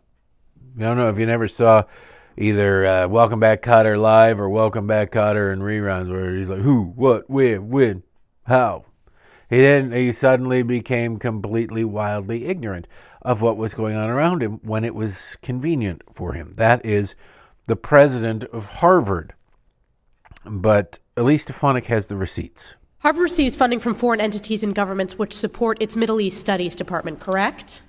I 0.77 0.81
don't 0.81 0.97
know 0.97 1.09
if 1.09 1.19
you 1.19 1.27
never 1.27 1.47
saw 1.47 1.83
either 2.37 2.85
uh, 2.85 3.07
Welcome 3.07 3.39
Back 3.39 3.61
Kotter 3.61 3.99
live 3.99 4.39
or 4.39 4.49
Welcome 4.49 4.87
Back 4.87 5.11
Kotter 5.11 5.51
in 5.51 5.59
reruns, 5.59 6.09
where 6.09 6.35
he's 6.35 6.49
like, 6.49 6.61
"Who, 6.61 6.93
what, 6.95 7.29
where, 7.29 7.61
when, 7.61 8.03
how." 8.45 8.85
He 9.49 9.61
then 9.61 9.91
he 9.91 10.11
suddenly 10.11 10.63
became 10.63 11.19
completely 11.19 11.83
wildly 11.83 12.45
ignorant 12.45 12.87
of 13.21 13.41
what 13.41 13.57
was 13.57 13.73
going 13.73 13.95
on 13.95 14.09
around 14.09 14.41
him 14.41 14.59
when 14.63 14.83
it 14.83 14.95
was 14.95 15.37
convenient 15.41 16.01
for 16.13 16.33
him. 16.33 16.53
That 16.57 16.83
is 16.85 17.15
the 17.67 17.75
president 17.75 18.43
of 18.45 18.65
Harvard. 18.65 19.33
But 20.45 20.99
Elise 21.15 21.43
Stefanik 21.43 21.85
has 21.85 22.07
the 22.07 22.17
receipts. 22.17 22.75
Harvard 22.99 23.23
receives 23.23 23.55
funding 23.55 23.79
from 23.79 23.93
foreign 23.93 24.21
entities 24.21 24.63
and 24.63 24.73
governments 24.73 25.17
which 25.17 25.33
support 25.33 25.81
its 25.81 25.95
Middle 25.95 26.19
East 26.19 26.39
Studies 26.39 26.75
Department, 26.75 27.19
correct? 27.19 27.81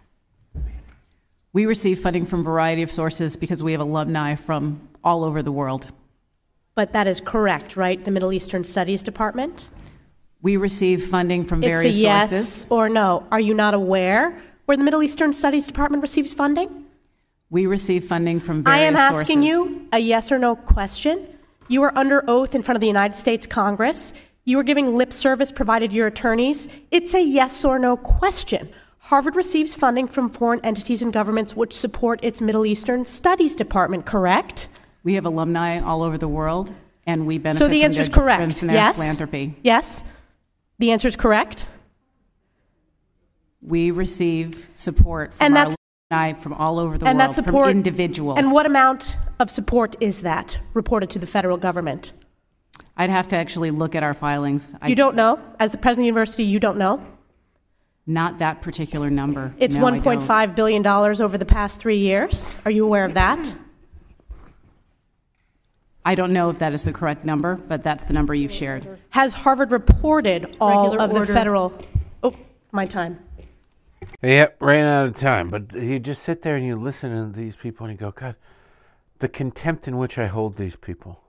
We 1.54 1.66
receive 1.66 2.00
funding 2.00 2.24
from 2.24 2.40
a 2.40 2.42
variety 2.42 2.82
of 2.82 2.90
sources 2.90 3.36
because 3.36 3.62
we 3.62 3.70
have 3.72 3.80
alumni 3.80 4.34
from 4.34 4.88
all 5.04 5.22
over 5.22 5.40
the 5.40 5.52
world. 5.52 5.86
But 6.74 6.92
that 6.94 7.06
is 7.06 7.20
correct, 7.20 7.76
right? 7.76 8.04
The 8.04 8.10
Middle 8.10 8.32
Eastern 8.32 8.64
Studies 8.64 9.04
Department? 9.04 9.68
We 10.42 10.56
receive 10.56 11.06
funding 11.06 11.44
from 11.44 11.60
various 11.60 11.84
It's 11.94 11.98
a 11.98 12.02
yes 12.02 12.30
sources. 12.30 12.66
or 12.70 12.88
no. 12.88 13.24
Are 13.30 13.38
you 13.38 13.54
not 13.54 13.72
aware 13.72 14.36
where 14.64 14.76
the 14.76 14.82
Middle 14.82 15.00
Eastern 15.04 15.32
Studies 15.32 15.64
Department 15.64 16.02
receives 16.02 16.34
funding? 16.34 16.86
We 17.50 17.66
receive 17.66 18.04
funding 18.04 18.40
from 18.40 18.64
various 18.64 18.88
sources. 18.88 18.96
I 18.96 19.04
am 19.04 19.14
asking 19.14 19.42
sources. 19.42 19.70
you 19.70 19.88
a 19.92 19.98
yes 20.00 20.32
or 20.32 20.40
no 20.40 20.56
question. 20.56 21.24
You 21.68 21.84
are 21.84 21.96
under 21.96 22.24
oath 22.28 22.56
in 22.56 22.64
front 22.64 22.76
of 22.76 22.80
the 22.80 22.88
United 22.88 23.16
States 23.16 23.46
Congress. 23.46 24.12
You 24.44 24.58
are 24.58 24.64
giving 24.64 24.96
lip 24.96 25.12
service 25.12 25.52
provided 25.52 25.92
your 25.92 26.08
attorneys. 26.08 26.66
It's 26.90 27.14
a 27.14 27.22
yes 27.22 27.64
or 27.64 27.78
no 27.78 27.96
question. 27.96 28.70
Harvard 29.08 29.36
receives 29.36 29.74
funding 29.74 30.06
from 30.08 30.30
foreign 30.30 30.60
entities 30.64 31.02
and 31.02 31.12
governments 31.12 31.54
which 31.54 31.74
support 31.74 32.20
its 32.22 32.40
Middle 32.40 32.64
Eastern 32.64 33.04
Studies 33.04 33.54
Department, 33.54 34.06
correct? 34.06 34.66
We 35.02 35.12
have 35.14 35.26
alumni 35.26 35.78
all 35.78 36.02
over 36.02 36.16
the 36.16 36.26
world, 36.28 36.72
and 37.06 37.26
we 37.26 37.36
benefit 37.36 37.58
So 37.58 37.68
the 37.68 37.80
from 37.80 37.84
answer 37.84 38.00
is 38.00 38.08
correct. 38.08 38.62
Yes? 38.62 38.94
philanthropy. 38.96 39.56
Yes? 39.62 40.04
The 40.78 40.90
answer 40.90 41.06
is 41.08 41.16
correct? 41.16 41.66
We 43.60 43.90
receive 43.90 44.70
support 44.74 45.34
from 45.34 45.44
And 45.44 45.54
that's- 45.56 45.76
alumni 46.10 46.32
from 46.32 46.54
all 46.54 46.78
over 46.78 46.96
the 46.96 47.04
and 47.06 47.18
world, 47.18 47.28
that 47.30 47.34
support 47.34 47.68
from 47.68 47.76
individuals. 47.76 48.38
And 48.38 48.52
what 48.52 48.64
amount 48.64 49.18
of 49.38 49.50
support 49.50 49.96
is 50.00 50.22
that 50.22 50.58
reported 50.72 51.10
to 51.10 51.18
the 51.18 51.26
federal 51.26 51.58
government? 51.58 52.12
I'd 52.96 53.10
have 53.10 53.28
to 53.28 53.36
actually 53.36 53.70
look 53.70 53.94
at 53.94 54.02
our 54.02 54.14
filings. 54.14 54.74
I, 54.80 54.88
You 54.88 54.94
don't 54.94 55.14
know? 55.14 55.38
As 55.60 55.72
the 55.72 55.78
president 55.78 56.04
of 56.04 56.04
the 56.04 56.06
university, 56.06 56.44
you 56.44 56.58
don't 56.58 56.78
know? 56.78 57.02
Not 58.06 58.38
that 58.38 58.60
particular 58.60 59.08
number. 59.10 59.54
It's 59.58 59.74
No, 59.74 59.86
I 59.86 59.98
don't. 59.98 60.20
$1.5 60.20 60.54
billion 60.54 60.86
over 60.86 61.38
the 61.38 61.46
past 61.46 61.80
three 61.80 61.96
years. 61.96 62.54
Are 62.64 62.70
you 62.70 62.84
aware 62.84 63.04
of 63.04 63.14
that? 63.14 63.54
I 66.04 66.14
don't 66.14 66.34
know 66.34 66.50
if 66.50 66.58
that 66.58 66.74
is 66.74 66.84
the 66.84 66.92
correct 66.92 67.24
number, 67.24 67.54
but 67.56 67.82
that's 67.82 68.04
the 68.04 68.12
number 68.12 68.34
you've 68.34 68.52
shared. 68.52 68.98
Has 69.10 69.32
Harvard 69.32 69.72
reported 69.72 70.54
all 70.60 70.90
Regular 70.90 71.04
of 71.04 71.10
the 71.10 71.20
order. 71.20 71.32
federal? 71.32 71.84
Oh, 72.22 72.34
my 72.72 72.84
time. 72.84 73.20
Yep, 74.22 74.56
ran 74.60 74.84
out 74.84 75.06
of 75.06 75.14
time. 75.14 75.48
But 75.48 75.72
you 75.72 75.98
just 75.98 76.22
sit 76.22 76.42
there 76.42 76.56
and 76.56 76.66
you 76.66 76.76
listen 76.76 77.32
to 77.32 77.34
these 77.34 77.56
people 77.56 77.86
and 77.86 77.94
you 77.94 77.98
go, 77.98 78.10
God, 78.10 78.36
the 79.20 79.28
contempt 79.28 79.88
in 79.88 79.96
which 79.96 80.18
I 80.18 80.26
hold 80.26 80.56
these 80.58 80.76
people 80.76 81.22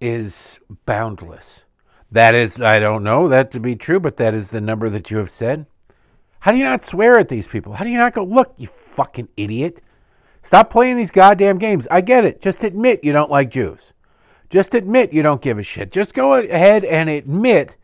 is 0.00 0.58
boundless. 0.86 1.64
That 2.10 2.34
is, 2.34 2.60
I 2.60 2.78
don't 2.78 3.04
know 3.04 3.28
that 3.28 3.50
to 3.52 3.60
be 3.60 3.76
true, 3.76 4.00
but 4.00 4.16
that 4.16 4.34
is 4.34 4.50
the 4.50 4.60
number 4.60 4.88
that 4.88 5.10
you 5.10 5.18
have 5.18 5.30
said. 5.30 5.66
How 6.40 6.52
do 6.52 6.58
you 6.58 6.64
not 6.64 6.82
swear 6.82 7.18
at 7.18 7.28
these 7.28 7.46
people? 7.46 7.74
How 7.74 7.84
do 7.84 7.90
you 7.90 7.98
not 7.98 8.14
go, 8.14 8.24
look, 8.24 8.54
you 8.56 8.66
fucking 8.66 9.28
idiot? 9.36 9.80
Stop 10.42 10.70
playing 10.70 10.96
these 10.96 11.10
goddamn 11.10 11.58
games. 11.58 11.86
I 11.90 12.00
get 12.00 12.24
it. 12.24 12.40
Just 12.40 12.64
admit 12.64 13.04
you 13.04 13.12
don't 13.12 13.30
like 13.30 13.50
Jews. 13.50 13.92
Just 14.48 14.74
admit 14.74 15.12
you 15.12 15.22
don't 15.22 15.42
give 15.42 15.58
a 15.58 15.62
shit. 15.62 15.92
Just 15.92 16.14
go 16.14 16.34
ahead 16.34 16.84
and 16.84 17.08
admit 17.08 17.76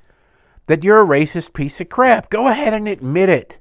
that 0.67 0.83
you're 0.83 1.03
a 1.03 1.07
racist 1.07 1.53
piece 1.53 1.81
of 1.81 1.89
crap. 1.89 2.31
Go 2.31 2.49
ahead 2.49 2.75
and 2.75 2.89
admit 2.89 3.29
it. 3.29 3.59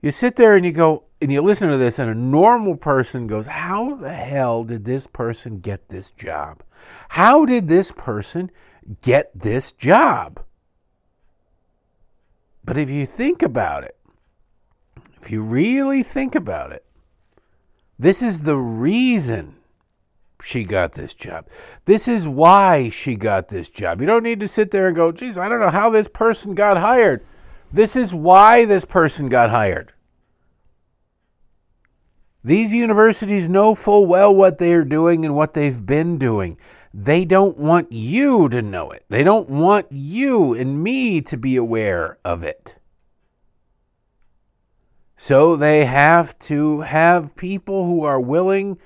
You 0.00 0.10
sit 0.10 0.36
there 0.36 0.56
and 0.56 0.64
you 0.64 0.72
go, 0.72 1.04
and 1.20 1.32
you 1.32 1.40
listen 1.42 1.70
to 1.70 1.78
this, 1.78 1.98
and 1.98 2.10
a 2.10 2.14
normal 2.14 2.76
person 2.76 3.26
goes, 3.26 3.46
How 3.46 3.94
the 3.94 4.12
hell 4.12 4.64
did 4.64 4.84
this 4.84 5.06
person 5.06 5.60
get 5.60 5.88
this 5.88 6.10
job? 6.10 6.62
How 7.10 7.44
did 7.44 7.68
this 7.68 7.92
person 7.92 8.50
get 9.00 9.30
this 9.38 9.72
job? 9.72 10.40
But 12.64 12.76
if 12.78 12.90
you 12.90 13.06
think 13.06 13.42
about 13.42 13.84
it, 13.84 13.96
if 15.22 15.30
you 15.30 15.42
really 15.42 16.02
think 16.02 16.34
about 16.34 16.72
it, 16.72 16.84
this 17.98 18.22
is 18.22 18.42
the 18.42 18.56
reason 18.56 19.56
she 20.42 20.64
got 20.64 20.92
this 20.92 21.14
job. 21.14 21.48
This 21.86 22.06
is 22.06 22.28
why 22.28 22.90
she 22.90 23.16
got 23.16 23.48
this 23.48 23.70
job. 23.70 24.00
You 24.00 24.06
don't 24.06 24.22
need 24.22 24.40
to 24.40 24.48
sit 24.48 24.70
there 24.70 24.86
and 24.86 24.96
go, 24.96 25.12
geez, 25.12 25.38
I 25.38 25.48
don't 25.48 25.60
know 25.60 25.70
how 25.70 25.88
this 25.88 26.08
person 26.08 26.54
got 26.54 26.76
hired. 26.76 27.24
This 27.76 27.94
is 27.94 28.14
why 28.14 28.64
this 28.64 28.86
person 28.86 29.28
got 29.28 29.50
hired. 29.50 29.92
These 32.42 32.72
universities 32.72 33.50
know 33.50 33.74
full 33.74 34.06
well 34.06 34.34
what 34.34 34.56
they 34.56 34.72
are 34.72 34.82
doing 34.82 35.26
and 35.26 35.36
what 35.36 35.52
they've 35.52 35.84
been 35.84 36.16
doing. 36.16 36.56
They 36.94 37.26
don't 37.26 37.58
want 37.58 37.92
you 37.92 38.48
to 38.48 38.62
know 38.62 38.92
it. 38.92 39.04
They 39.10 39.22
don't 39.22 39.50
want 39.50 39.88
you 39.90 40.54
and 40.54 40.82
me 40.82 41.20
to 41.20 41.36
be 41.36 41.54
aware 41.56 42.16
of 42.24 42.42
it. 42.42 42.76
So 45.14 45.54
they 45.54 45.84
have 45.84 46.38
to 46.48 46.80
have 46.80 47.36
people 47.36 47.84
who 47.84 48.04
are 48.04 48.18
willing 48.18 48.78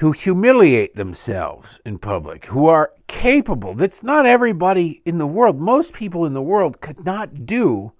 to 0.00 0.12
humiliate 0.12 0.96
themselves 0.96 1.78
in 1.84 1.98
public, 1.98 2.46
who 2.46 2.66
are 2.66 2.90
capable. 3.06 3.74
That's 3.74 4.02
not 4.02 4.24
everybody 4.24 5.02
in 5.04 5.18
the 5.18 5.26
world. 5.26 5.60
Most 5.60 5.92
people 5.92 6.24
in 6.24 6.32
the 6.32 6.40
world 6.40 6.80
could 6.80 7.04
not 7.04 7.44
do 7.44 7.92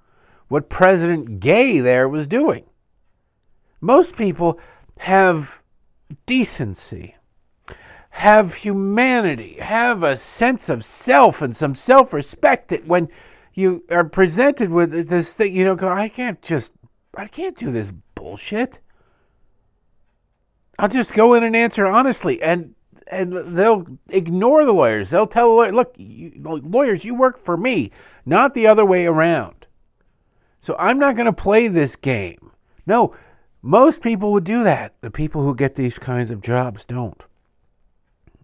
what 0.49 0.71
President 0.71 1.41
Gay 1.41 1.79
there 1.79 2.09
was 2.09 2.27
doing. 2.27 2.65
Most 3.83 4.17
people 4.17 4.59
have 5.01 5.61
decency, 6.25 7.17
have 8.09 8.55
humanity, 8.55 9.59
have 9.61 10.03
a 10.03 10.17
sense 10.17 10.71
of 10.71 10.83
self 10.83 11.43
and 11.43 11.55
some 11.55 11.75
self 11.75 12.15
respect 12.15 12.69
that 12.69 12.87
when 12.87 13.11
you 13.53 13.85
are 13.91 14.05
presented 14.05 14.71
with 14.71 15.11
this 15.11 15.37
thing, 15.37 15.55
you 15.55 15.65
don't 15.65 15.77
go, 15.77 15.93
I 15.93 16.09
can't 16.09 16.41
just, 16.41 16.73
I 17.15 17.27
can't 17.27 17.59
do 17.59 17.71
this 17.71 17.93
bullshit. 18.15 18.81
I'll 20.81 20.89
just 20.89 21.13
go 21.13 21.35
in 21.35 21.45
and 21.45 21.55
answer 21.55 21.87
honestly. 21.87 22.41
And 22.43 22.75
and 23.07 23.33
they'll 23.57 23.85
ignore 24.09 24.65
the 24.65 24.73
lawyers. 24.73 25.11
They'll 25.11 25.27
tell 25.27 25.59
the 25.59 25.73
look, 25.73 25.95
you, 25.99 26.33
lawyers, 26.43 27.05
you 27.05 27.15
work 27.15 27.39
for 27.39 27.57
me, 27.57 27.91
not 28.25 28.55
the 28.55 28.67
other 28.67 28.85
way 28.87 29.05
around. 29.05 29.67
So 30.61 30.77
I'm 30.79 30.99
not 30.99 31.17
going 31.17 31.27
to 31.27 31.33
play 31.33 31.69
this 31.69 31.97
game. 31.97 32.53
No, 32.87 33.15
most 33.63 34.03
people 34.03 34.33
would 34.33 34.45
do 34.45 34.63
that. 34.63 34.95
The 35.01 35.11
people 35.11 35.43
who 35.43 35.55
get 35.55 35.75
these 35.75 35.99
kinds 35.99 36.31
of 36.31 36.41
jobs 36.41 36.85
don't. 36.85 37.23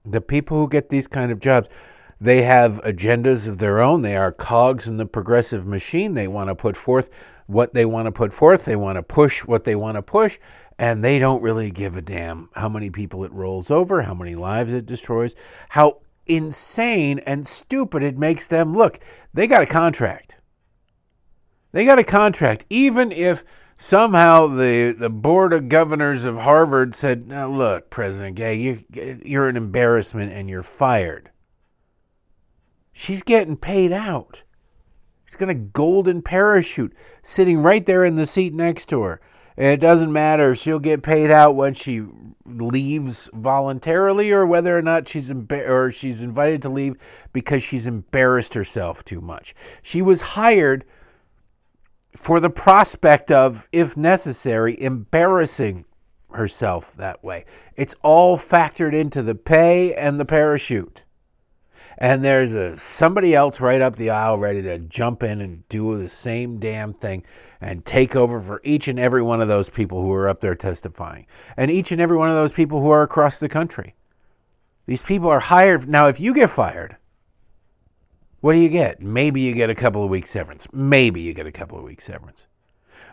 The 0.04 0.20
people 0.20 0.58
who 0.58 0.68
get 0.68 0.90
these 0.90 1.06
kind 1.06 1.30
of 1.30 1.40
jobs, 1.40 1.68
they 2.20 2.42
have 2.42 2.80
agendas 2.82 3.46
of 3.46 3.58
their 3.58 3.80
own. 3.80 4.02
They 4.02 4.16
are 4.16 4.32
cogs 4.32 4.86
in 4.86 4.96
the 4.96 5.06
progressive 5.06 5.66
machine. 5.66 6.14
They 6.14 6.28
want 6.28 6.48
to 6.48 6.54
put 6.54 6.76
forth 6.76 7.08
what 7.46 7.72
they 7.72 7.84
want 7.84 8.06
to 8.06 8.12
put 8.12 8.32
forth. 8.32 8.64
They 8.64 8.76
want 8.76 8.96
to 8.96 9.02
push 9.02 9.44
what 9.44 9.64
they 9.64 9.76
want 9.76 9.96
to 9.96 10.02
push. 10.02 10.38
And 10.78 11.02
they 11.02 11.18
don't 11.18 11.42
really 11.42 11.70
give 11.70 11.96
a 11.96 12.02
damn 12.02 12.50
how 12.54 12.68
many 12.68 12.90
people 12.90 13.24
it 13.24 13.32
rolls 13.32 13.70
over, 13.70 14.02
how 14.02 14.14
many 14.14 14.34
lives 14.34 14.72
it 14.72 14.84
destroys, 14.84 15.34
how 15.70 16.00
insane 16.26 17.18
and 17.20 17.46
stupid 17.46 18.02
it 18.02 18.18
makes 18.18 18.46
them 18.46 18.72
look. 18.72 19.00
They 19.32 19.46
got 19.46 19.62
a 19.62 19.66
contract. 19.66 20.34
They 21.72 21.84
got 21.84 21.98
a 21.98 22.04
contract. 22.04 22.66
Even 22.68 23.10
if 23.10 23.44
somehow 23.78 24.46
the, 24.48 24.94
the 24.98 25.10
board 25.10 25.52
of 25.52 25.68
governors 25.68 26.24
of 26.24 26.38
Harvard 26.38 26.94
said, 26.94 27.28
now 27.28 27.48
look, 27.48 27.90
President 27.90 28.36
Gay, 28.36 28.56
you, 28.56 28.84
you're 29.24 29.48
an 29.48 29.56
embarrassment 29.56 30.32
and 30.32 30.48
you're 30.48 30.62
fired. 30.62 31.30
She's 32.92 33.22
getting 33.22 33.56
paid 33.56 33.92
out. 33.92 34.42
She's 35.26 35.36
got 35.36 35.50
a 35.50 35.54
golden 35.54 36.22
parachute 36.22 36.94
sitting 37.22 37.58
right 37.58 37.84
there 37.84 38.04
in 38.04 38.16
the 38.16 38.26
seat 38.26 38.54
next 38.54 38.86
to 38.86 39.02
her. 39.02 39.20
And 39.56 39.66
it 39.66 39.80
doesn't 39.80 40.12
matter 40.12 40.54
she'll 40.54 40.78
get 40.78 41.02
paid 41.02 41.30
out 41.30 41.54
when 41.54 41.74
she 41.74 42.04
leaves 42.44 43.30
voluntarily 43.32 44.30
or 44.30 44.46
whether 44.46 44.76
or 44.76 44.82
not 44.82 45.08
she's 45.08 45.32
or 45.50 45.90
she's 45.90 46.22
invited 46.22 46.62
to 46.62 46.68
leave 46.68 46.96
because 47.32 47.62
she's 47.62 47.86
embarrassed 47.86 48.54
herself 48.54 49.04
too 49.04 49.20
much. 49.20 49.54
She 49.82 50.02
was 50.02 50.20
hired 50.20 50.84
for 52.14 52.40
the 52.40 52.50
prospect 52.50 53.30
of, 53.30 53.68
if 53.72 53.96
necessary, 53.96 54.80
embarrassing 54.80 55.84
herself 56.32 56.94
that 56.96 57.22
way. 57.24 57.44
It's 57.76 57.96
all 58.02 58.36
factored 58.36 58.94
into 58.94 59.22
the 59.22 59.34
pay 59.34 59.94
and 59.94 60.20
the 60.20 60.24
parachute. 60.24 61.02
And 61.98 62.22
there's 62.22 62.54
a 62.54 62.76
somebody 62.76 63.34
else 63.34 63.60
right 63.60 63.80
up 63.80 63.96
the 63.96 64.10
aisle 64.10 64.38
ready 64.38 64.62
to 64.62 64.78
jump 64.78 65.22
in 65.22 65.40
and 65.40 65.66
do 65.68 65.96
the 65.96 66.08
same 66.08 66.58
damn 66.58 66.92
thing 66.92 67.24
and 67.60 67.84
take 67.84 68.14
over 68.14 68.40
for 68.40 68.60
each 68.64 68.86
and 68.86 68.98
every 68.98 69.22
one 69.22 69.40
of 69.40 69.48
those 69.48 69.70
people 69.70 70.02
who 70.02 70.12
are 70.12 70.28
up 70.28 70.40
there 70.40 70.54
testifying. 70.54 71.26
And 71.56 71.70
each 71.70 71.92
and 71.92 72.00
every 72.00 72.16
one 72.16 72.28
of 72.28 72.36
those 72.36 72.52
people 72.52 72.80
who 72.80 72.90
are 72.90 73.02
across 73.02 73.38
the 73.38 73.48
country. 73.48 73.94
These 74.86 75.02
people 75.02 75.28
are 75.28 75.40
hired. 75.40 75.88
Now, 75.88 76.06
if 76.08 76.20
you 76.20 76.34
get 76.34 76.50
fired, 76.50 76.96
what 78.40 78.52
do 78.52 78.58
you 78.58 78.68
get? 78.68 79.00
Maybe 79.00 79.40
you 79.40 79.54
get 79.54 79.70
a 79.70 79.74
couple 79.74 80.04
of 80.04 80.10
weeks 80.10 80.30
severance. 80.30 80.68
Maybe 80.72 81.22
you 81.22 81.32
get 81.32 81.46
a 81.46 81.52
couple 81.52 81.78
of 81.78 81.84
weeks 81.84 82.04
severance. 82.04 82.46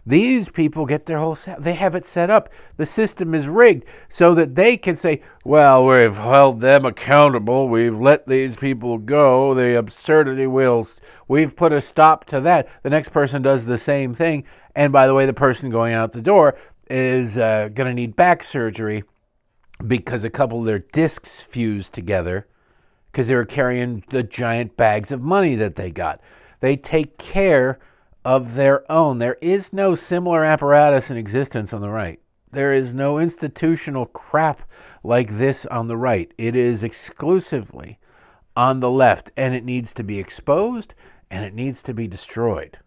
These 0.06 0.50
people 0.50 0.86
get 0.86 1.06
their 1.06 1.20
whole 1.20 1.36
set. 1.36 1.63
They 1.63 1.76
have 1.76 1.96
it 1.96 2.06
set 2.06 2.30
up. 2.30 2.50
The 2.76 2.86
system 2.86 3.34
is 3.34 3.48
rigged 3.48 3.86
so 4.10 4.36
that 4.36 4.56
they 4.56 4.76
can 4.76 4.98
say, 4.98 5.22
well, 5.46 5.86
we've 5.86 6.18
held 6.18 6.60
them 6.60 6.86
accountable. 6.86 7.70
We've 7.70 7.98
let 7.98 8.28
these 8.28 8.58
people 8.58 8.98
go. 8.98 9.54
The 9.54 9.78
absurdity 9.78 10.48
wills. 10.48 10.98
We've 11.28 11.56
put 11.56 11.72
a 11.72 11.80
stop 11.80 12.26
to 12.26 12.42
that. 12.42 12.68
The 12.84 12.89
next 12.89 13.10
person 13.10 13.42
does 13.42 13.66
the 13.66 13.78
same 13.78 14.13
thing. 14.13 14.44
And 14.76 14.92
by 14.92 15.08
the 15.08 15.13
way, 15.13 15.26
the 15.26 15.34
person 15.34 15.70
going 15.70 15.94
out 15.94 16.12
the 16.12 16.22
door 16.22 16.58
is 16.89 17.38
uh, 17.38 17.70
going 17.74 17.88
to 17.88 17.94
need 17.94 18.16
back 18.16 18.44
surgery 18.44 19.04
because 19.86 20.24
a 20.24 20.30
couple 20.30 20.60
of 20.60 20.66
their 20.66 20.80
discs 20.80 21.42
fused 21.42 21.94
together 21.94 22.46
because 23.12 23.30
they 23.30 23.36
were 23.36 23.46
carrying 23.46 24.04
the 24.10 24.24
giant 24.24 24.76
bags 24.76 25.12
of 25.12 25.22
money 25.22 25.56
that 25.56 25.76
they 25.76 25.92
got. 25.92 26.20
They 26.60 26.76
take 26.76 27.18
care 27.18 27.80
of 28.26 28.56
their 28.56 28.90
own. 28.92 29.20
There 29.20 29.38
is 29.42 29.74
no 29.74 29.96
similar 29.96 30.44
apparatus 30.44 31.10
in 31.12 31.18
existence 31.18 31.74
on 31.74 31.82
the 31.82 31.90
right. 31.90 32.20
There 32.52 32.72
is 32.72 32.94
no 32.94 33.18
institutional 33.18 34.06
crap 34.06 34.62
like 35.04 35.38
this 35.38 35.66
on 35.66 35.88
the 35.88 35.98
right. 35.98 36.32
It 36.38 36.56
is 36.56 36.84
exclusively 36.84 38.00
on 38.56 38.80
the 38.80 38.92
left, 38.92 39.32
and 39.36 39.56
it 39.56 39.64
needs 39.64 39.94
to 39.96 40.04
be 40.04 40.20
exposed 40.20 40.94
and 41.32 41.44
it 41.44 41.54
needs 41.56 41.82
to 41.82 41.96
be 41.96 42.08
destroyed. 42.08 42.78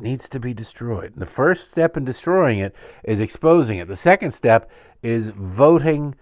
It 0.00 0.02
needs 0.02 0.28
to 0.30 0.40
be 0.40 0.52
destroyed. 0.52 1.12
The 1.14 1.26
first 1.26 1.70
step 1.70 1.96
in 1.96 2.04
destroying 2.04 2.58
it 2.58 2.74
is 3.04 3.20
exposing 3.20 3.78
it. 3.78 3.86
The 3.86 3.94
second 3.94 4.32
step 4.32 4.68
is 5.00 5.30
voting 5.30 6.16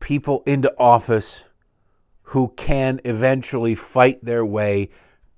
people 0.00 0.42
into 0.44 0.78
office 0.78 1.48
who 2.28 2.48
can 2.56 3.00
eventually 3.06 3.74
fight 3.74 4.22
their 4.22 4.44
way 4.44 4.90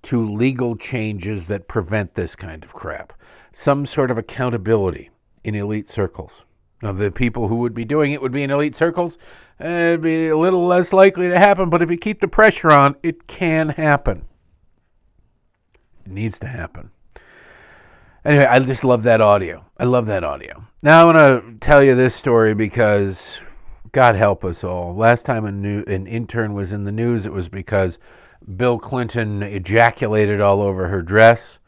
to 0.06 0.24
legal 0.24 0.76
changes 0.76 1.48
that 1.48 1.68
prevent 1.68 2.14
this 2.14 2.34
kind 2.36 2.64
of 2.64 2.72
crap. 2.72 3.12
Some 3.52 3.86
sort 3.86 4.10
of 4.10 4.18
accountability 4.18 5.10
in 5.44 5.54
elite 5.54 5.88
circles. 5.88 6.44
Now, 6.82 6.92
the 6.92 7.10
people 7.10 7.48
who 7.48 7.56
would 7.56 7.74
be 7.74 7.84
doing 7.84 8.12
it 8.12 8.20
would 8.20 8.32
be 8.32 8.42
in 8.42 8.50
elite 8.50 8.74
circles. 8.74 9.16
It'd 9.58 10.02
be 10.02 10.28
a 10.28 10.36
little 10.36 10.66
less 10.66 10.92
likely 10.92 11.28
to 11.28 11.38
happen, 11.38 11.70
but 11.70 11.82
if 11.82 11.90
you 11.90 11.96
keep 11.96 12.20
the 12.20 12.28
pressure 12.28 12.70
on, 12.70 12.96
it 13.02 13.26
can 13.26 13.70
happen. 13.70 14.26
It 16.04 16.12
needs 16.12 16.38
to 16.40 16.46
happen. 16.46 16.90
Anyway, 18.24 18.44
I 18.44 18.58
just 18.58 18.84
love 18.84 19.04
that 19.04 19.20
audio. 19.20 19.64
I 19.78 19.84
love 19.84 20.06
that 20.06 20.24
audio. 20.24 20.64
Now 20.82 21.02
I 21.02 21.04
want 21.12 21.18
to 21.60 21.66
tell 21.66 21.82
you 21.82 21.94
this 21.94 22.14
story 22.14 22.54
because 22.54 23.40
God 23.92 24.14
help 24.14 24.44
us 24.44 24.62
all. 24.62 24.94
Last 24.94 25.24
time 25.24 25.44
a 25.44 25.52
new, 25.52 25.82
an 25.84 26.06
intern 26.06 26.52
was 26.52 26.72
in 26.72 26.84
the 26.84 26.92
news, 26.92 27.24
it 27.24 27.32
was 27.32 27.48
because 27.48 27.98
Bill 28.56 28.78
Clinton 28.78 29.42
ejaculated 29.42 30.40
all 30.40 30.60
over 30.60 30.88
her 30.88 31.02
dress, 31.02 31.58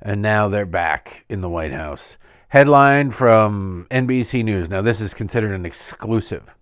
and 0.00 0.22
now 0.22 0.48
they're 0.48 0.66
back 0.66 1.24
in 1.28 1.40
the 1.40 1.48
White 1.48 1.72
House. 1.72 2.16
Headline 2.48 3.10
from 3.10 3.86
NBC 3.90 4.44
News. 4.44 4.70
Now, 4.70 4.82
this 4.82 5.00
is 5.00 5.14
considered 5.14 5.52
an 5.52 5.66
exclusive. 5.66 6.56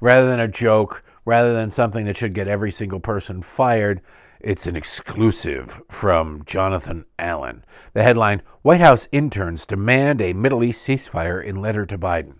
Rather 0.00 0.28
than 0.28 0.40
a 0.40 0.48
joke, 0.48 1.02
rather 1.26 1.52
than 1.52 1.70
something 1.70 2.06
that 2.06 2.16
should 2.16 2.32
get 2.32 2.48
every 2.48 2.70
single 2.70 3.00
person 3.00 3.42
fired. 3.42 4.00
It's 4.40 4.66
an 4.66 4.76
exclusive 4.76 5.82
from 5.90 6.42
Jonathan 6.46 7.04
Allen. 7.18 7.64
The 7.92 8.02
headline 8.02 8.42
White 8.62 8.80
House 8.80 9.08
interns 9.12 9.66
demand 9.66 10.22
a 10.22 10.32
Middle 10.32 10.64
East 10.64 10.86
ceasefire 10.86 11.42
in 11.42 11.56
letter 11.56 11.84
to 11.84 11.98
Biden. 11.98 12.36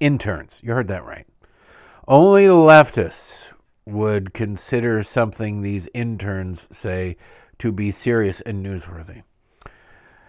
Interns, 0.00 0.60
you 0.64 0.72
heard 0.72 0.88
that 0.88 1.04
right. 1.04 1.26
Only 2.08 2.44
leftists 2.44 3.52
would 3.86 4.34
consider 4.34 5.02
something 5.02 5.60
these 5.60 5.88
interns 5.94 6.68
say 6.70 7.16
to 7.58 7.72
be 7.72 7.90
serious 7.90 8.40
and 8.40 8.64
newsworthy. 8.64 9.22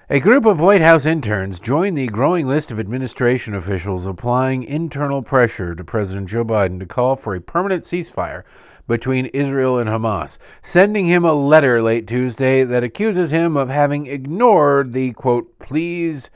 A 0.10 0.20
group 0.20 0.46
of 0.46 0.60
White 0.60 0.82
House 0.82 1.06
interns 1.06 1.58
joined 1.58 1.98
the 1.98 2.08
growing 2.08 2.46
list 2.46 2.70
of 2.70 2.82
administration 2.82 3.56
officials 3.56 4.06
applying 4.06 4.64
internal 4.64 5.22
pressure 5.22 5.74
to 5.74 5.86
President 5.86 6.28
Joe 6.28 6.44
Biden 6.44 6.80
to 6.80 6.86
call 6.86 7.16
for 7.16 7.34
a 7.34 7.40
permanent 7.40 7.86
ceasefire 7.86 8.44
between 8.90 9.28
Israel 9.28 9.80
and 9.80 9.90
Hamas, 9.90 10.38
sending 10.62 11.06
him 11.06 11.24
a 11.24 11.32
letter 11.32 11.82
late 11.82 12.08
Tuesday 12.08 12.66
that 12.66 12.84
accuses 12.84 13.32
him 13.32 13.56
of 13.56 13.70
having 13.70 14.06
ignored 14.06 14.92
the 14.92 15.14
quote, 15.14 15.58
pleas 15.60 16.30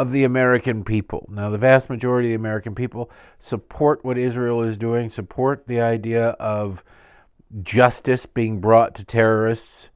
of 0.00 0.12
the 0.12 0.24
American 0.24 0.82
people. 0.82 1.28
Now, 1.30 1.50
the 1.50 1.58
vast 1.58 1.90
majority 1.90 2.28
of 2.28 2.30
the 2.30 2.42
American 2.42 2.74
people 2.74 3.10
support 3.38 4.02
what 4.02 4.16
Israel 4.16 4.62
is 4.62 4.78
doing, 4.78 5.10
support 5.10 5.66
the 5.66 5.82
idea 5.82 6.30
of 6.40 6.82
justice 7.62 8.24
being 8.24 8.62
brought 8.62 8.94
to 8.94 9.04
terrorists. 9.04 9.90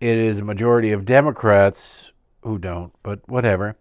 It 0.00 0.16
is 0.16 0.38
a 0.38 0.44
majority 0.44 0.92
of 0.92 1.04
Democrats 1.04 2.12
who 2.42 2.56
don't, 2.56 2.92
but 3.02 3.28
whatever. 3.28 3.76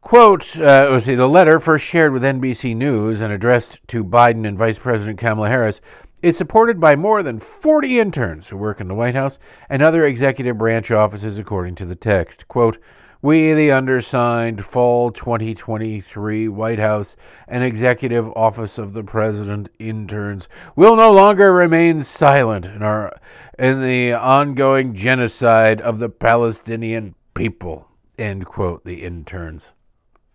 Quote, 0.00 0.56
uh, 0.58 0.98
see, 0.98 1.14
the 1.14 1.28
letter, 1.28 1.60
first 1.60 1.86
shared 1.86 2.12
with 2.12 2.24
NBC 2.24 2.74
News 2.74 3.20
and 3.20 3.32
addressed 3.32 3.78
to 3.86 4.02
Biden 4.02 4.44
and 4.44 4.58
Vice 4.58 4.80
President 4.80 5.20
Kamala 5.20 5.50
Harris, 5.50 5.80
is 6.20 6.36
supported 6.36 6.80
by 6.80 6.96
more 6.96 7.22
than 7.22 7.38
40 7.38 8.00
interns 8.00 8.48
who 8.48 8.56
work 8.56 8.80
in 8.80 8.88
the 8.88 8.94
White 8.96 9.14
House 9.14 9.38
and 9.68 9.82
other 9.82 10.04
executive 10.04 10.58
branch 10.58 10.90
offices, 10.90 11.38
according 11.38 11.76
to 11.76 11.86
the 11.86 11.94
text. 11.94 12.48
Quote, 12.48 12.78
we, 13.24 13.54
the 13.54 13.70
undersigned, 13.70 14.62
fall 14.62 15.10
2023 15.10 16.46
White 16.46 16.78
House 16.78 17.16
and 17.48 17.64
Executive 17.64 18.28
Office 18.36 18.76
of 18.76 18.92
the 18.92 19.02
President 19.02 19.70
interns 19.78 20.46
will 20.76 20.94
no 20.94 21.10
longer 21.10 21.50
remain 21.50 22.02
silent 22.02 22.66
in, 22.66 22.82
our, 22.82 23.18
in 23.58 23.80
the 23.80 24.12
ongoing 24.12 24.94
genocide 24.94 25.80
of 25.80 26.00
the 26.00 26.10
Palestinian 26.10 27.14
people, 27.32 27.88
end 28.18 28.44
quote, 28.44 28.84
the 28.84 29.02
interns 29.02 29.72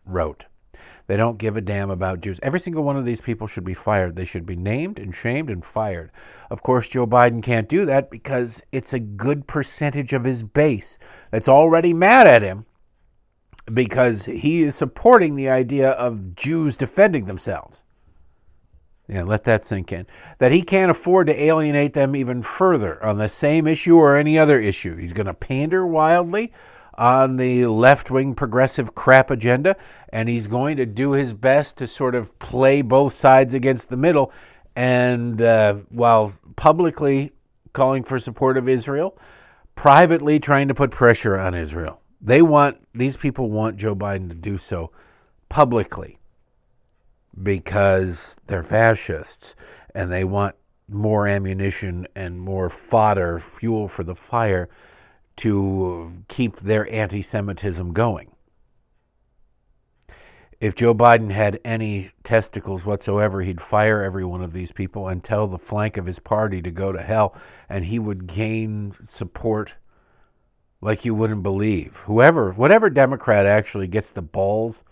wrote. 0.04 0.48
They 1.06 1.16
don't 1.16 1.38
give 1.38 1.56
a 1.56 1.62
damn 1.62 1.92
about 1.92 2.22
Jews. 2.22 2.40
Every 2.42 2.60
single 2.60 2.84
one 2.84 2.98
of 2.98 3.06
these 3.06 3.22
people 3.22 3.46
should 3.46 3.66
be 3.66 3.76
fired. 3.76 4.16
They 4.16 4.26
should 4.26 4.48
be 4.48 4.56
named 4.56 4.98
and 4.98 5.14
shamed 5.14 5.52
and 5.52 5.64
fired. 5.64 6.10
Of 6.50 6.64
course, 6.64 6.90
Joe 6.90 7.06
Biden 7.06 7.44
can't 7.44 7.70
do 7.70 7.86
that 7.86 8.10
because 8.10 8.64
it's 8.72 8.94
a 8.94 9.00
good 9.00 9.46
percentage 9.46 10.12
of 10.12 10.24
his 10.24 10.42
base 10.42 10.98
that's 11.30 11.50
already 11.50 11.94
mad 11.94 12.26
at 12.26 12.42
him 12.42 12.66
because 13.74 14.26
he 14.26 14.62
is 14.62 14.76
supporting 14.76 15.36
the 15.36 15.50
idea 15.50 15.92
of 15.92 16.36
Jews 16.36 16.78
defending 16.78 17.26
themselves. 17.26 17.84
Yeah, 19.08 19.24
let 19.24 19.44
that 19.46 19.66
sink 19.66 19.92
in. 19.92 20.06
That 20.38 20.52
he 20.52 20.62
can't 20.62 20.92
afford 20.92 21.28
to 21.28 21.42
alienate 21.42 21.94
them 21.94 22.16
even 22.16 22.44
further 22.44 23.04
on 23.04 23.18
the 23.18 23.28
same 23.28 23.66
issue 23.66 23.96
or 23.96 24.16
any 24.16 24.38
other 24.38 24.60
issue. 24.60 24.96
He's 24.98 25.14
going 25.14 25.26
to 25.26 25.34
pander 25.34 25.86
wildly 25.86 26.54
on 26.94 27.38
the 27.38 27.66
left 27.66 28.12
wing 28.12 28.36
progressive 28.36 28.94
crap 28.94 29.32
agenda, 29.32 29.76
and 30.10 30.30
he's 30.30 30.48
going 30.48 30.78
to 30.78 30.86
do 30.86 31.12
his 31.14 31.34
best 31.34 31.78
to 31.80 31.88
sort 31.88 32.14
of 32.14 32.38
play 32.38 32.84
both 32.84 33.14
sides 33.14 33.56
against 33.56 33.90
the 33.90 33.98
middle. 33.98 34.32
And 34.76 35.42
uh, 35.42 35.76
while 35.90 36.34
publicly 36.56 37.32
calling 37.74 38.04
for 38.04 38.20
support 38.20 38.58
of 38.58 38.70
Israel, 38.70 39.18
privately 39.74 40.40
trying 40.40 40.68
to 40.68 40.76
put 40.76 40.92
pressure 40.92 41.38
on 41.38 41.56
Israel. 41.56 42.02
They 42.22 42.42
want, 42.42 42.86
these 42.94 43.18
people 43.18 43.50
want 43.50 43.78
Joe 43.78 43.96
Biden 43.96 44.30
to 44.30 44.36
do 44.36 44.58
so 44.58 44.92
publicly 45.48 46.20
because 47.42 48.38
they're 48.48 48.64
fascists 48.64 49.56
and 49.96 50.12
they 50.12 50.24
want 50.24 50.56
more 50.88 51.28
ammunition 51.28 52.08
and 52.16 52.40
more 52.40 52.70
fodder, 52.70 53.40
fuel 53.40 53.88
for 53.88 54.04
the 54.04 54.16
fire 54.16 54.70
to 55.38 56.24
keep 56.28 56.58
their 56.58 56.92
anti 56.92 57.22
Semitism 57.22 57.94
going. 57.94 58.32
If 60.60 60.76
Joe 60.76 60.94
Biden 60.94 61.32
had 61.32 61.62
any 61.64 62.12
testicles 62.24 62.86
whatsoever, 62.86 63.42
he'd 63.42 63.62
fire 63.62 64.04
every 64.04 64.26
one 64.26 64.42
of 64.42 64.52
these 64.52 64.74
people 64.74 65.08
and 65.08 65.24
tell 65.24 65.48
the 65.48 65.58
flank 65.58 65.96
of 65.96 66.06
his 66.06 66.20
party 66.20 66.62
to 66.62 66.72
go 66.72 66.92
to 66.92 67.02
hell, 67.02 67.34
and 67.70 67.86
he 67.86 67.98
would 67.98 68.28
gain 68.28 68.92
support 69.06 69.76
like 70.82 71.06
you 71.06 71.14
wouldn't 71.14 71.44
believe. 71.44 71.98
Whoever, 72.06 72.52
whatever 72.54 72.90
Democrat 72.90 73.46
actually 73.46 73.88
gets 73.88 74.12
the 74.12 74.22
balls 74.22 74.84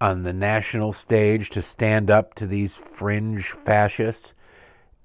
on 0.00 0.24
the 0.24 0.32
national 0.32 0.92
stage 0.92 1.48
to 1.50 1.62
stand 1.62 2.10
up 2.10 2.34
to 2.34 2.46
these 2.46 2.76
fringe 2.76 3.46
fascists 3.46 4.34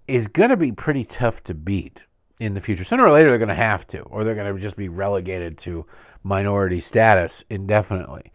is 0.08 0.27
going 0.27 0.49
to 0.49 0.58
be 0.58 0.71
pretty 0.71 1.03
tough 1.03 1.43
to 1.43 1.53
beat 1.53 2.06
in 2.39 2.53
the 2.53 2.62
future. 2.62 2.84
Sooner 2.84 3.06
or 3.06 3.12
later, 3.12 3.30
they're 3.30 3.38
going 3.38 3.49
to 3.49 3.56
have 3.56 3.86
to, 3.88 3.99
or 4.01 4.23
they're 4.23 4.36
going 4.36 4.53
to 4.53 4.62
just 4.62 4.77
be 4.77 4.89
relegated 4.89 5.58
to 5.60 5.86
minority 6.23 6.80
status 6.80 7.43
indefinitely. 7.49 8.32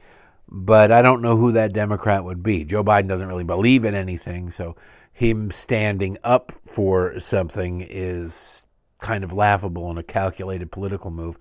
But 0.48 0.92
I 0.92 1.02
don't 1.02 1.22
know 1.22 1.36
who 1.36 1.52
that 1.52 1.72
Democrat 1.72 2.24
would 2.24 2.42
be. 2.42 2.64
Joe 2.64 2.84
Biden 2.84 3.08
doesn't 3.08 3.28
really 3.28 3.44
believe 3.44 3.84
in 3.84 3.94
anything, 3.94 4.50
so 4.50 4.76
him 5.12 5.50
standing 5.50 6.18
up 6.22 6.52
for 6.66 7.18
something 7.18 7.80
is 7.88 8.64
kind 9.00 9.24
of 9.24 9.32
laughable 9.32 9.90
and 9.90 9.98
a 9.98 10.02
calculated 10.02 10.70
political 10.70 11.10
move. 11.10 11.38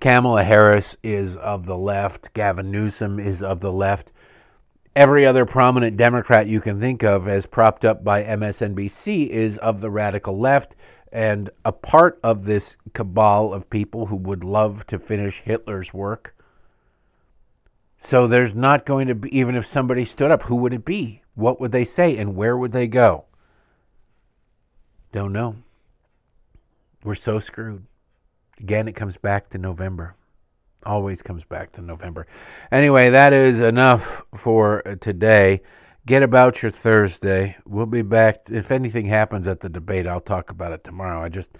Kamala 0.00 0.44
Harris 0.44 0.96
is 1.02 1.36
of 1.36 1.66
the 1.66 1.78
left. 1.78 2.32
Gavin 2.34 2.70
Newsom 2.70 3.18
is 3.18 3.42
of 3.42 3.60
the 3.60 3.72
left. 3.72 4.12
Every 4.96 5.26
other 5.26 5.44
prominent 5.44 5.96
Democrat 5.96 6.46
you 6.46 6.60
can 6.60 6.78
think 6.78 7.02
of, 7.02 7.26
as 7.26 7.46
propped 7.46 7.84
up 7.84 8.04
by 8.04 8.22
MSNBC, 8.22 9.28
is 9.28 9.58
of 9.58 9.80
the 9.80 9.90
radical 9.90 10.38
left 10.38 10.76
and 11.10 11.48
a 11.64 11.70
part 11.70 12.18
of 12.24 12.44
this 12.44 12.76
cabal 12.92 13.54
of 13.54 13.70
people 13.70 14.06
who 14.06 14.16
would 14.16 14.42
love 14.42 14.84
to 14.88 14.98
finish 14.98 15.42
Hitler's 15.42 15.94
work. 15.94 16.34
So 17.96 18.26
there's 18.26 18.54
not 18.54 18.84
going 18.84 19.06
to 19.06 19.14
be, 19.14 19.36
even 19.36 19.54
if 19.54 19.64
somebody 19.64 20.04
stood 20.04 20.32
up, 20.32 20.42
who 20.42 20.56
would 20.56 20.74
it 20.74 20.84
be? 20.84 21.22
What 21.34 21.60
would 21.60 21.70
they 21.70 21.84
say? 21.84 22.16
And 22.16 22.34
where 22.34 22.56
would 22.56 22.72
they 22.72 22.88
go? 22.88 23.26
Don't 25.12 25.32
know. 25.32 25.56
We're 27.04 27.14
so 27.14 27.38
screwed. 27.38 27.84
Again, 28.60 28.88
it 28.88 28.92
comes 28.92 29.16
back 29.16 29.48
to 29.50 29.58
November. 29.58 30.16
Always 30.84 31.22
comes 31.22 31.44
back 31.44 31.72
to 31.72 31.82
November. 31.82 32.26
Anyway, 32.70 33.10
that 33.10 33.32
is 33.32 33.60
enough 33.60 34.22
for 34.34 34.82
today 35.00 35.62
get 36.06 36.22
about 36.22 36.62
your 36.62 36.70
Thursday. 36.70 37.56
We'll 37.64 37.86
be 37.86 38.02
back. 38.02 38.50
If 38.50 38.70
anything 38.70 39.06
happens 39.06 39.46
at 39.46 39.60
the 39.60 39.68
debate, 39.68 40.06
I'll 40.06 40.20
talk 40.20 40.50
about 40.50 40.72
it 40.72 40.84
tomorrow. 40.84 41.22
I 41.22 41.28
just, 41.28 41.56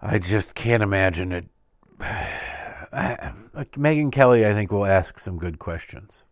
I 0.00 0.18
just 0.18 0.54
can't 0.54 0.82
imagine 0.82 1.32
it. 1.32 1.46
I, 2.00 3.32
Megyn 3.54 4.12
Kelly, 4.12 4.46
I 4.46 4.52
think, 4.52 4.70
will 4.70 4.86
ask 4.86 5.18
some 5.18 5.36
good 5.36 5.58
questions. 5.58 6.22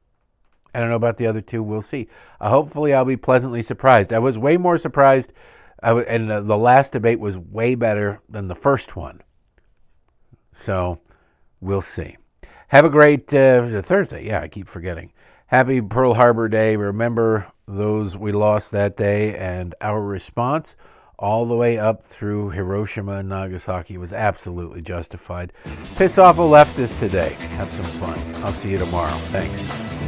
I 0.74 0.80
don't 0.80 0.88
know 0.88 0.96
about 0.96 1.16
the 1.16 1.26
other 1.26 1.40
two. 1.40 1.62
We'll 1.62 1.82
see. 1.82 2.08
Uh, 2.40 2.50
hopefully, 2.50 2.94
I'll 2.94 3.04
be 3.04 3.16
pleasantly 3.16 3.62
surprised. 3.62 4.12
I 4.12 4.20
was 4.20 4.38
way 4.38 4.56
more 4.56 4.78
surprised, 4.78 5.32
and 5.82 6.30
uh, 6.30 6.40
the 6.40 6.56
last 6.56 6.92
debate 6.92 7.20
was 7.20 7.36
way 7.36 7.74
better 7.74 8.20
than 8.28 8.48
the 8.48 8.54
first 8.54 8.96
one. 8.96 9.22
So, 10.52 11.00
we'll 11.60 11.80
see. 11.80 12.16
Have 12.68 12.84
a 12.84 12.90
great 12.90 13.32
uh, 13.34 13.82
Thursday. 13.82 14.26
Yeah, 14.26 14.40
I 14.40 14.48
keep 14.48 14.68
forgetting. 14.68 15.12
Happy 15.46 15.82
Pearl 15.82 16.14
Harbor 16.14 16.48
Day. 16.48 16.76
Remember 16.76 17.52
those 17.68 18.16
we 18.16 18.32
lost 18.32 18.70
that 18.72 18.96
day, 18.96 19.36
and 19.36 19.74
our 19.80 20.00
response 20.00 20.76
all 21.18 21.46
the 21.46 21.54
way 21.54 21.78
up 21.78 22.02
through 22.02 22.50
Hiroshima 22.50 23.18
and 23.18 23.28
Nagasaki 23.28 23.96
was 23.96 24.12
absolutely 24.12 24.82
justified. 24.82 25.52
Piss 25.94 26.18
off 26.18 26.38
a 26.38 26.42
leftist 26.42 26.98
today. 26.98 27.34
Have 27.56 27.70
some 27.70 27.84
fun. 27.84 28.18
I'll 28.44 28.52
see 28.52 28.70
you 28.70 28.78
tomorrow. 28.78 29.16
Thanks. 29.30 30.01